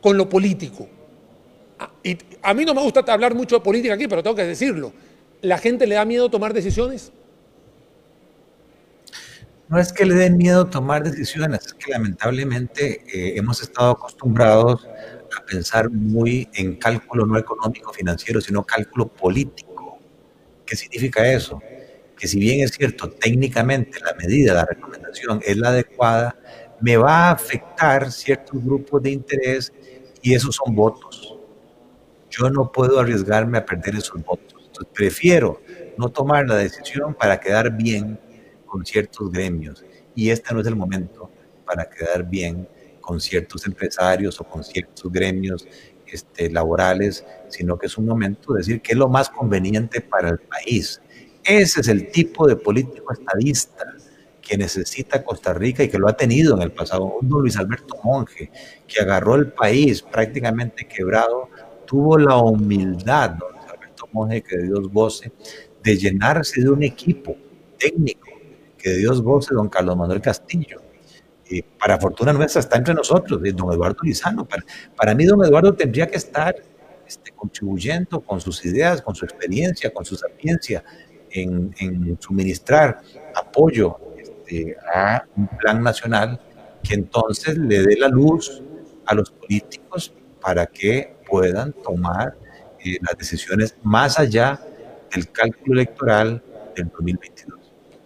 [0.00, 0.88] con lo político.
[2.02, 4.92] Y a mí no me gusta hablar mucho de política aquí, pero tengo que decirlo.
[5.42, 7.12] ¿La gente le da miedo tomar decisiones?
[9.68, 14.86] No es que le den miedo tomar decisiones, es que lamentablemente eh, hemos estado acostumbrados
[15.36, 19.98] a pensar muy en cálculo no económico financiero, sino cálculo político.
[20.64, 21.60] ¿Qué significa eso?
[22.16, 26.36] Que si bien es cierto, técnicamente la medida, la recomendación es la adecuada,
[26.80, 29.72] me va a afectar ciertos grupos de interés
[30.22, 31.25] y esos son votos.
[32.38, 34.70] Yo no puedo arriesgarme a perder esos votos.
[34.92, 35.62] Prefiero
[35.96, 38.18] no tomar la decisión para quedar bien
[38.66, 39.84] con ciertos gremios.
[40.14, 41.30] Y este no es el momento
[41.64, 42.68] para quedar bien
[43.00, 45.66] con ciertos empresarios o con ciertos gremios
[46.06, 50.28] este, laborales, sino que es un momento de decir qué es lo más conveniente para
[50.28, 51.00] el país.
[51.42, 53.84] Ese es el tipo de político estadista
[54.46, 57.04] que necesita Costa Rica y que lo ha tenido en el pasado.
[57.20, 58.50] Un Luis Alberto Monge,
[58.86, 61.48] que agarró el país prácticamente quebrado,
[61.86, 65.32] tuvo la humildad, don Alberto Monge, que Dios goce,
[65.82, 67.36] de llenarse de un equipo
[67.78, 68.28] técnico,
[68.76, 70.82] que Dios goce, don Carlos Manuel Castillo,
[71.78, 74.44] para fortuna nuestra está entre nosotros, don Eduardo Lizano.
[74.44, 74.64] Para,
[74.96, 76.56] para mí, don Eduardo tendría que estar
[77.06, 80.82] este, contribuyendo con sus ideas, con su experiencia, con su sapiencia
[81.30, 83.00] en, en suministrar
[83.34, 86.40] apoyo este, a un plan nacional
[86.82, 88.62] que entonces le dé la luz
[89.06, 92.34] a los políticos para que puedan tomar
[92.84, 94.60] eh, las decisiones más allá
[95.12, 96.42] del cálculo electoral
[96.74, 97.56] del 2022.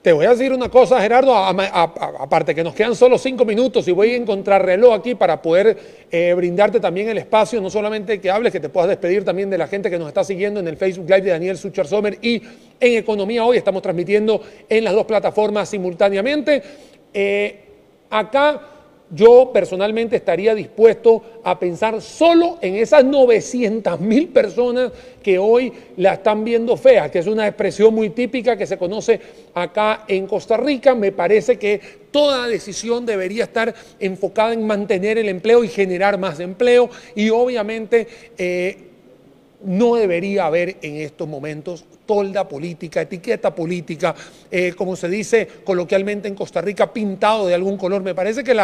[0.03, 3.93] Te voy a decir una cosa, Gerardo, aparte que nos quedan solo cinco minutos y
[3.93, 5.77] voy a encontrar reloj aquí para poder
[6.11, 9.59] eh, brindarte también el espacio, no solamente que hables, que te puedas despedir también de
[9.59, 12.37] la gente que nos está siguiendo en el Facebook Live de Daniel Sucher Sommer y
[12.81, 14.41] en Economía Hoy, estamos transmitiendo
[14.71, 16.63] en las dos plataformas simultáneamente.
[17.13, 17.65] Eh,
[18.09, 18.80] acá
[19.11, 24.93] yo personalmente estaría dispuesto a pensar solo en esas 900 mil personas
[25.23, 29.21] que hoy la están viendo fea, que es una expresión muy típica que se conoce
[29.55, 30.95] acá en Costa Rica.
[30.95, 31.81] Me parece que
[32.11, 38.07] toda decisión debería estar enfocada en mantener el empleo y generar más empleo y obviamente...
[38.39, 38.87] Eh,
[39.65, 44.15] no debería haber en estos momentos tolda política, etiqueta política,
[44.51, 48.03] eh, como se dice coloquialmente en Costa Rica, pintado de algún color.
[48.03, 48.57] Me parece que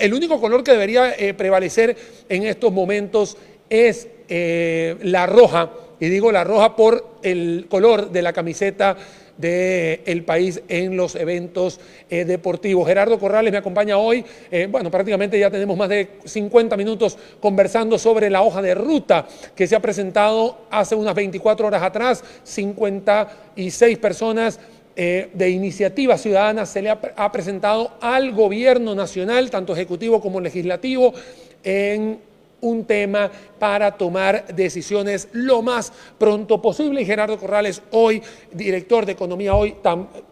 [0.00, 1.96] el único color que debería eh, prevalecer
[2.28, 3.36] en estos momentos
[3.68, 5.70] es la roja,
[6.00, 8.96] y digo la roja por el color de la camiseta
[9.38, 11.80] del país en los eventos
[12.10, 12.86] eh, deportivos.
[12.86, 14.24] Gerardo Corrales me acompaña hoy.
[14.50, 19.26] Eh, bueno, prácticamente ya tenemos más de 50 minutos conversando sobre la hoja de ruta
[19.54, 22.24] que se ha presentado hace unas 24 horas atrás.
[22.42, 24.58] 56 personas
[24.96, 31.14] eh, de iniciativa ciudadana se le ha presentado al gobierno nacional, tanto ejecutivo como legislativo,
[31.62, 32.18] en
[32.60, 37.02] un tema para tomar decisiones lo más pronto posible.
[37.02, 39.74] Y Gerardo Corrales, hoy, director de Economía Hoy,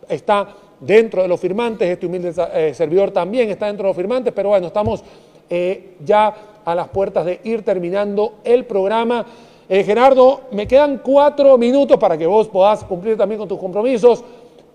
[0.09, 0.49] está
[0.81, 4.51] dentro de los firmantes, este humilde eh, servidor también está dentro de los firmantes, pero
[4.51, 5.03] bueno, estamos
[5.49, 9.25] eh, ya a las puertas de ir terminando el programa.
[9.69, 14.25] Eh, Gerardo, me quedan cuatro minutos para que vos podás cumplir también con tus compromisos.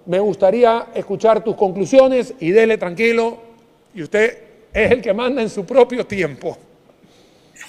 [0.06, 3.38] Me gustaría escuchar tus conclusiones y dele tranquilo.
[3.94, 4.38] Y usted
[4.74, 6.58] es el que manda en su propio tiempo.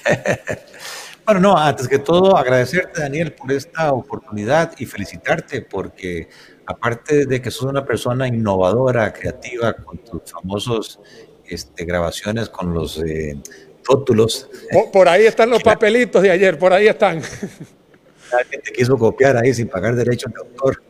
[1.26, 6.28] bueno, no, antes que todo agradecerte, Daniel, por esta oportunidad y felicitarte porque
[6.66, 11.00] aparte de que sos una persona innovadora, creativa, con tus famosos
[11.46, 13.36] este, grabaciones con los eh,
[13.84, 14.48] rótulos.
[14.92, 17.16] Por, ahí están los papelitos de ayer, por ahí están.
[18.38, 20.82] Alguien te quiso copiar ahí sin pagar derechos de autor.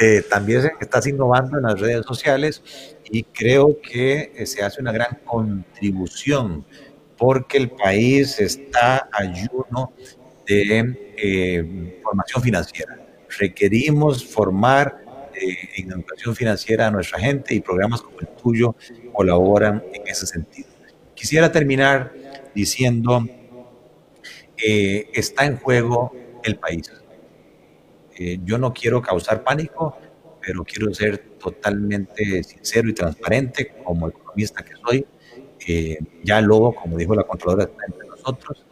[0.00, 2.62] eh, también estás innovando en las redes sociales
[3.04, 6.64] y creo que eh, se hace una gran contribución
[7.20, 9.92] porque el país está ayuno
[10.46, 12.98] de eh, formación financiera.
[13.38, 15.04] Requerimos formar
[15.34, 18.74] eh, en educación financiera a nuestra gente y programas como el tuyo
[19.12, 20.70] colaboran en ese sentido.
[21.14, 22.10] Quisiera terminar
[22.54, 23.22] diciendo,
[24.56, 26.12] eh, está en juego
[26.42, 26.90] el país.
[28.44, 29.96] yo no quiero causar pánico,
[30.40, 35.06] pero quiero ser totalmente sincero y transparente como economista que soy
[35.66, 38.64] eh, ya Lobo, como dijo la controladora, está entre nosotros.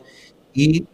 [0.52, 0.86] Y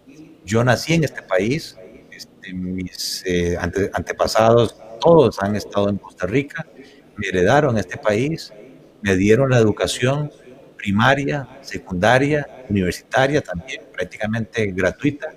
[0.44, 1.76] yo nací en este país,
[2.10, 6.66] este, mis eh, antepasados, todos han estado en Costa Rica,
[7.16, 8.52] me heredaron este país,
[9.02, 10.30] me dieron la educación
[10.76, 15.34] primaria, secundaria, universitaria también, prácticamente gratuita.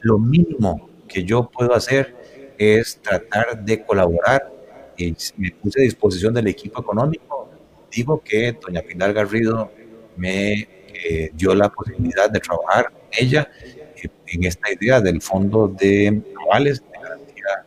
[0.00, 2.16] Lo mínimo que yo puedo hacer
[2.58, 4.52] es tratar de colaborar.
[4.96, 7.48] Y me puse a disposición del equipo económico.
[7.90, 9.70] Digo que doña Pilar Garrido
[10.18, 13.48] me eh, dio la posibilidad de trabajar con ella
[13.96, 17.66] eh, en esta idea del fondo de avales de garantía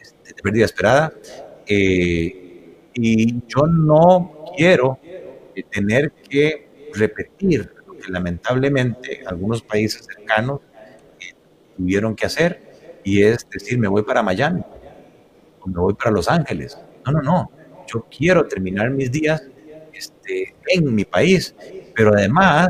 [0.00, 1.12] este, de pérdida esperada.
[1.66, 4.98] Eh, y yo no quiero
[5.70, 10.60] tener que repetir lo que lamentablemente algunos países cercanos
[11.76, 12.60] tuvieron que hacer,
[13.04, 14.62] y es decir, me voy para Miami,
[15.60, 16.78] o me voy para Los Ángeles.
[17.04, 17.50] No, no, no.
[17.86, 19.42] Yo quiero terminar mis días
[19.92, 21.54] este, en mi país
[21.96, 22.68] pero además,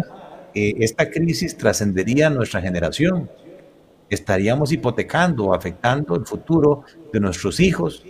[0.54, 3.28] eh, esta crisis trascendería nuestra generación.
[4.08, 8.04] Estaríamos hipotecando afectando el futuro de nuestros hijos,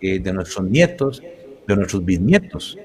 [0.00, 1.22] eh, de nuestros nietos,
[1.66, 2.78] de nuestros bisnietos.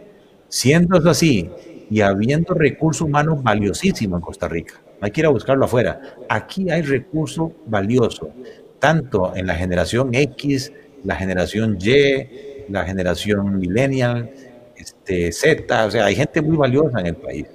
[0.47, 1.49] Siendo eso así,
[1.89, 6.15] y habiendo recurso humano valiosísimo en Costa Rica, no hay que ir a buscarlo afuera.
[6.29, 8.31] Aquí hay recurso valioso,
[8.79, 10.71] tanto en la generación X,
[11.03, 14.31] la generación Y, la generación millennial,
[14.75, 17.45] este, Z, o sea, hay gente muy valiosa en el país.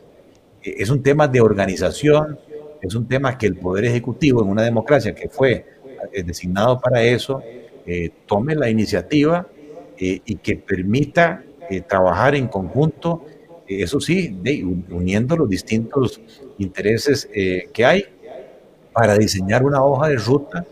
[0.63, 2.39] Eh, es un tema de organización,
[2.81, 5.65] es un tema que el Poder Ejecutivo en una democracia que fue
[6.13, 7.43] eh, designado para eso,
[7.87, 9.47] eh, tome la iniciativa
[10.01, 11.43] y que permita
[11.89, 13.25] trabajar en conjunto,
[13.67, 14.39] eso sí,
[14.91, 16.21] uniendo los distintos
[16.59, 17.29] intereses
[17.73, 18.05] que hay
[18.93, 20.65] para diseñar una hoja de ruta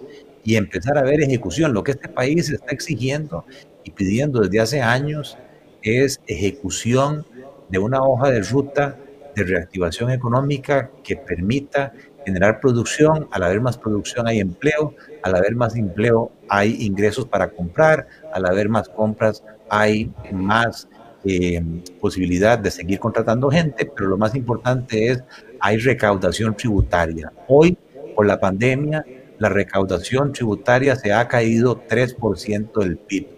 [0.45, 1.75] y empezar a ver ejecución.
[1.75, 3.45] Lo que este país está exigiendo
[3.83, 5.37] y pidiendo desde hace años
[5.83, 7.27] es ejecución
[7.69, 8.97] de una hoja de ruta
[9.37, 11.93] de reactivación económica que permita
[12.25, 17.51] generar producción, al haber más producción hay empleo, al haber más empleo hay ingresos para
[17.51, 20.89] comprar, al haber más compras hay más
[21.25, 21.63] eh,
[22.01, 25.23] posibilidad de seguir contratando gente, pero lo más importante es
[25.61, 27.31] hay recaudación tributaria.
[27.47, 27.77] Hoy,
[28.15, 29.05] por la pandemia,
[29.39, 33.29] la recaudación tributaria se ha caído 3% del PIB.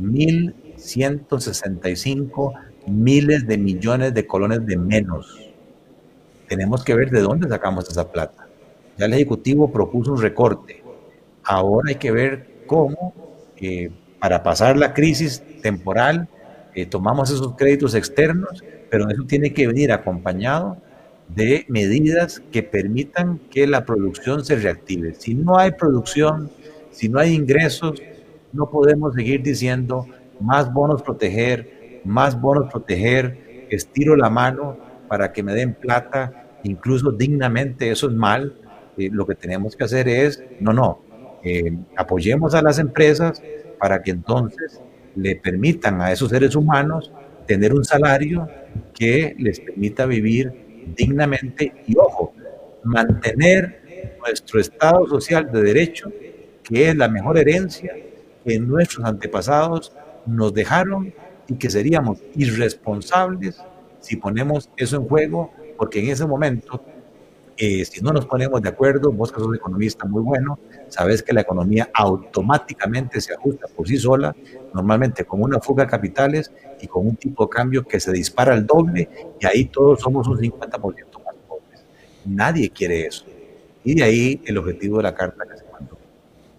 [0.00, 5.38] 1.165 miles de millones de colones de menos.
[6.48, 8.46] Tenemos que ver de dónde sacamos esa plata.
[8.96, 10.82] Ya el Ejecutivo propuso un recorte.
[11.44, 13.14] Ahora hay que ver cómo,
[13.56, 16.28] eh, para pasar la crisis temporal,
[16.74, 20.76] eh, tomamos esos créditos externos, pero eso tiene que venir acompañado
[21.28, 25.14] de medidas que permitan que la producción se reactive.
[25.14, 26.50] Si no hay producción,
[26.90, 28.02] Si no hay ingresos,
[28.52, 30.06] no podemos seguir diciendo
[30.40, 31.77] más bonos proteger,
[32.08, 34.76] más bonos proteger, estiro la mano
[35.08, 38.54] para que me den plata, incluso dignamente, eso es mal.
[38.96, 41.00] Eh, lo que tenemos que hacer es, no, no,
[41.44, 43.42] eh, apoyemos a las empresas
[43.78, 44.80] para que entonces
[45.14, 47.12] le permitan a esos seres humanos
[47.46, 48.48] tener un salario
[48.92, 50.52] que les permita vivir
[50.96, 52.32] dignamente y, ojo,
[52.84, 56.12] mantener nuestro Estado social de derecho,
[56.62, 57.94] que es la mejor herencia
[58.44, 59.92] que nuestros antepasados
[60.26, 61.12] nos dejaron
[61.48, 63.60] y que seríamos irresponsables
[64.00, 66.82] si ponemos eso en juego, porque en ese momento,
[67.56, 71.32] eh, si no nos ponemos de acuerdo, vos que sos economista muy bueno, sabes que
[71.32, 74.34] la economía automáticamente se ajusta por sí sola,
[74.72, 78.54] normalmente con una fuga de capitales y con un tipo de cambio que se dispara
[78.54, 79.08] al doble
[79.40, 80.78] y ahí todos somos un 50%
[81.24, 81.84] más pobres.
[82.24, 83.24] Nadie quiere eso.
[83.82, 85.64] Y de ahí el objetivo de la carta que se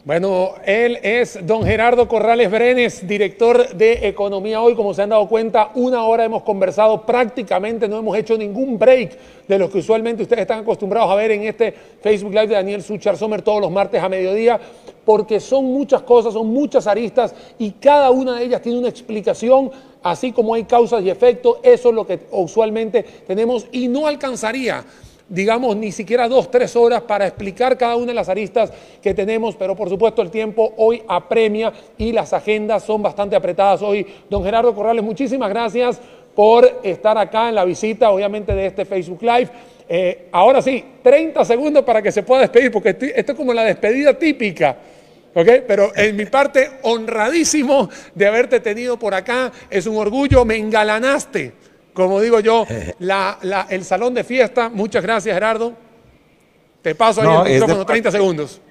[0.05, 4.73] bueno, él es don Gerardo Corrales Brenes, director de Economía Hoy.
[4.73, 9.17] Como se han dado cuenta, una hora hemos conversado prácticamente, no hemos hecho ningún break
[9.45, 12.81] de lo que usualmente ustedes están acostumbrados a ver en este Facebook Live de Daniel
[12.81, 14.57] Suchar Sommer todos los martes a mediodía,
[15.03, 19.69] porque son muchas cosas, son muchas aristas y cada una de ellas tiene una explicación,
[20.01, 21.57] así como hay causas y efectos.
[21.61, 24.85] Eso es lo que usualmente tenemos y no alcanzaría
[25.29, 29.55] digamos, ni siquiera dos, tres horas para explicar cada una de las aristas que tenemos,
[29.55, 34.05] pero por supuesto el tiempo hoy apremia y las agendas son bastante apretadas hoy.
[34.29, 36.01] Don Gerardo Corrales, muchísimas gracias
[36.35, 39.49] por estar acá en la visita, obviamente, de este Facebook Live.
[39.87, 43.63] Eh, ahora sí, 30 segundos para que se pueda despedir, porque esto es como la
[43.63, 44.77] despedida típica.
[45.33, 45.47] ¿ok?
[45.67, 49.51] Pero en mi parte, honradísimo de haberte tenido por acá.
[49.69, 51.53] Es un orgullo, me engalanaste
[51.93, 52.65] como digo yo,
[53.69, 54.69] el salón de fiesta.
[54.69, 55.73] Muchas gracias, Gerardo.
[56.81, 58.61] Te paso ahí el micrófono, 30 segundos.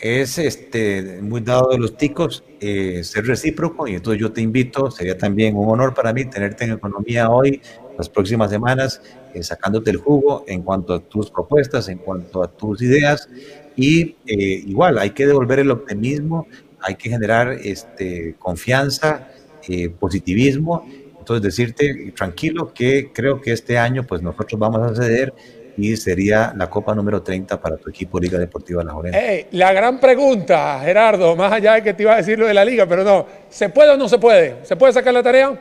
[0.00, 4.90] Es este, muy dado de los ticos eh, ser recíproco y entonces yo te invito,
[4.90, 7.62] sería también un honor para mí tenerte en economía hoy,
[7.96, 9.00] las próximas semanas,
[9.32, 13.28] eh, sacándote el jugo en cuanto a tus propuestas, en cuanto a tus ideas
[13.76, 16.48] y eh, igual hay que devolver el optimismo,
[16.80, 19.28] hay que generar este, confianza,
[20.00, 20.84] positivismo
[21.22, 25.32] entonces decirte tranquilo que creo que este año pues nosotros vamos a ceder
[25.76, 29.18] y sería la Copa número 30 para tu equipo Liga Deportiva La Jorena.
[29.52, 32.64] la gran pregunta, Gerardo, más allá de que te iba a decir lo de la
[32.64, 34.56] liga, pero no, ¿se puede o no se puede?
[34.64, 35.58] ¿Se puede sacar la tarea?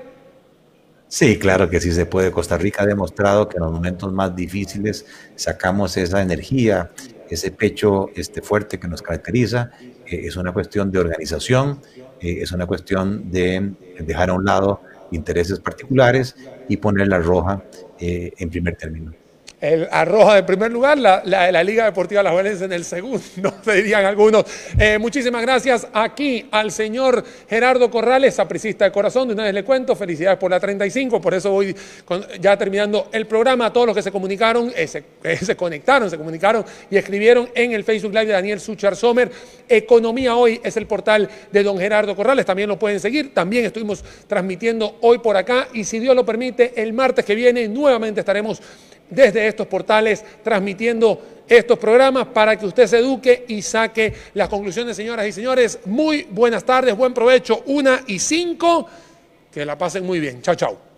[1.07, 2.32] Sí, claro que sí se puede.
[2.32, 5.05] Costa Rica ha demostrado que en los momentos más difíciles
[5.36, 6.89] sacamos esa energía,
[7.30, 9.72] ese pecho este, fuerte que nos caracteriza.
[10.05, 11.82] Eh, es una cuestión de organización,
[12.22, 16.36] eh, es una cuestión de dejar a un lado intereses particulares
[16.68, 17.64] y poner la roja
[17.97, 19.16] eh, en primer término
[19.62, 24.05] el Arroja en primer lugar, la, la, Liga Deportiva La Juelense en el segundo, dirían
[24.05, 24.43] algunos.
[24.78, 29.64] Eh, muchísimas gracias aquí al señor Gerardo Corrales, sapricista de corazón, de una vez le
[29.64, 31.76] cuento, felicidades por la 35, por eso voy
[32.39, 34.89] ya terminando el programa, todos los que se comunicaron, eh,
[35.24, 39.32] eh, se, conectaron, se comunicaron y escribieron en el Facebook Live de Daniel Suchar Sommer.
[39.70, 44.03] Economía Hoy es el portal de don Gerardo Corrales, también lo pueden seguir, también estuvimos
[44.28, 48.59] transmitiendo hoy por acá y si Dios lo permite, el martes que viene nuevamente estaremos
[49.12, 54.95] desde estos portales transmitiendo estos programas para que usted se eduque y saque las conclusiones,
[54.95, 55.80] señoras y señores.
[55.86, 58.88] Muy buenas tardes, buen provecho, una y cinco.
[59.51, 60.41] Que la pasen muy bien.
[60.41, 60.90] Chao, chao.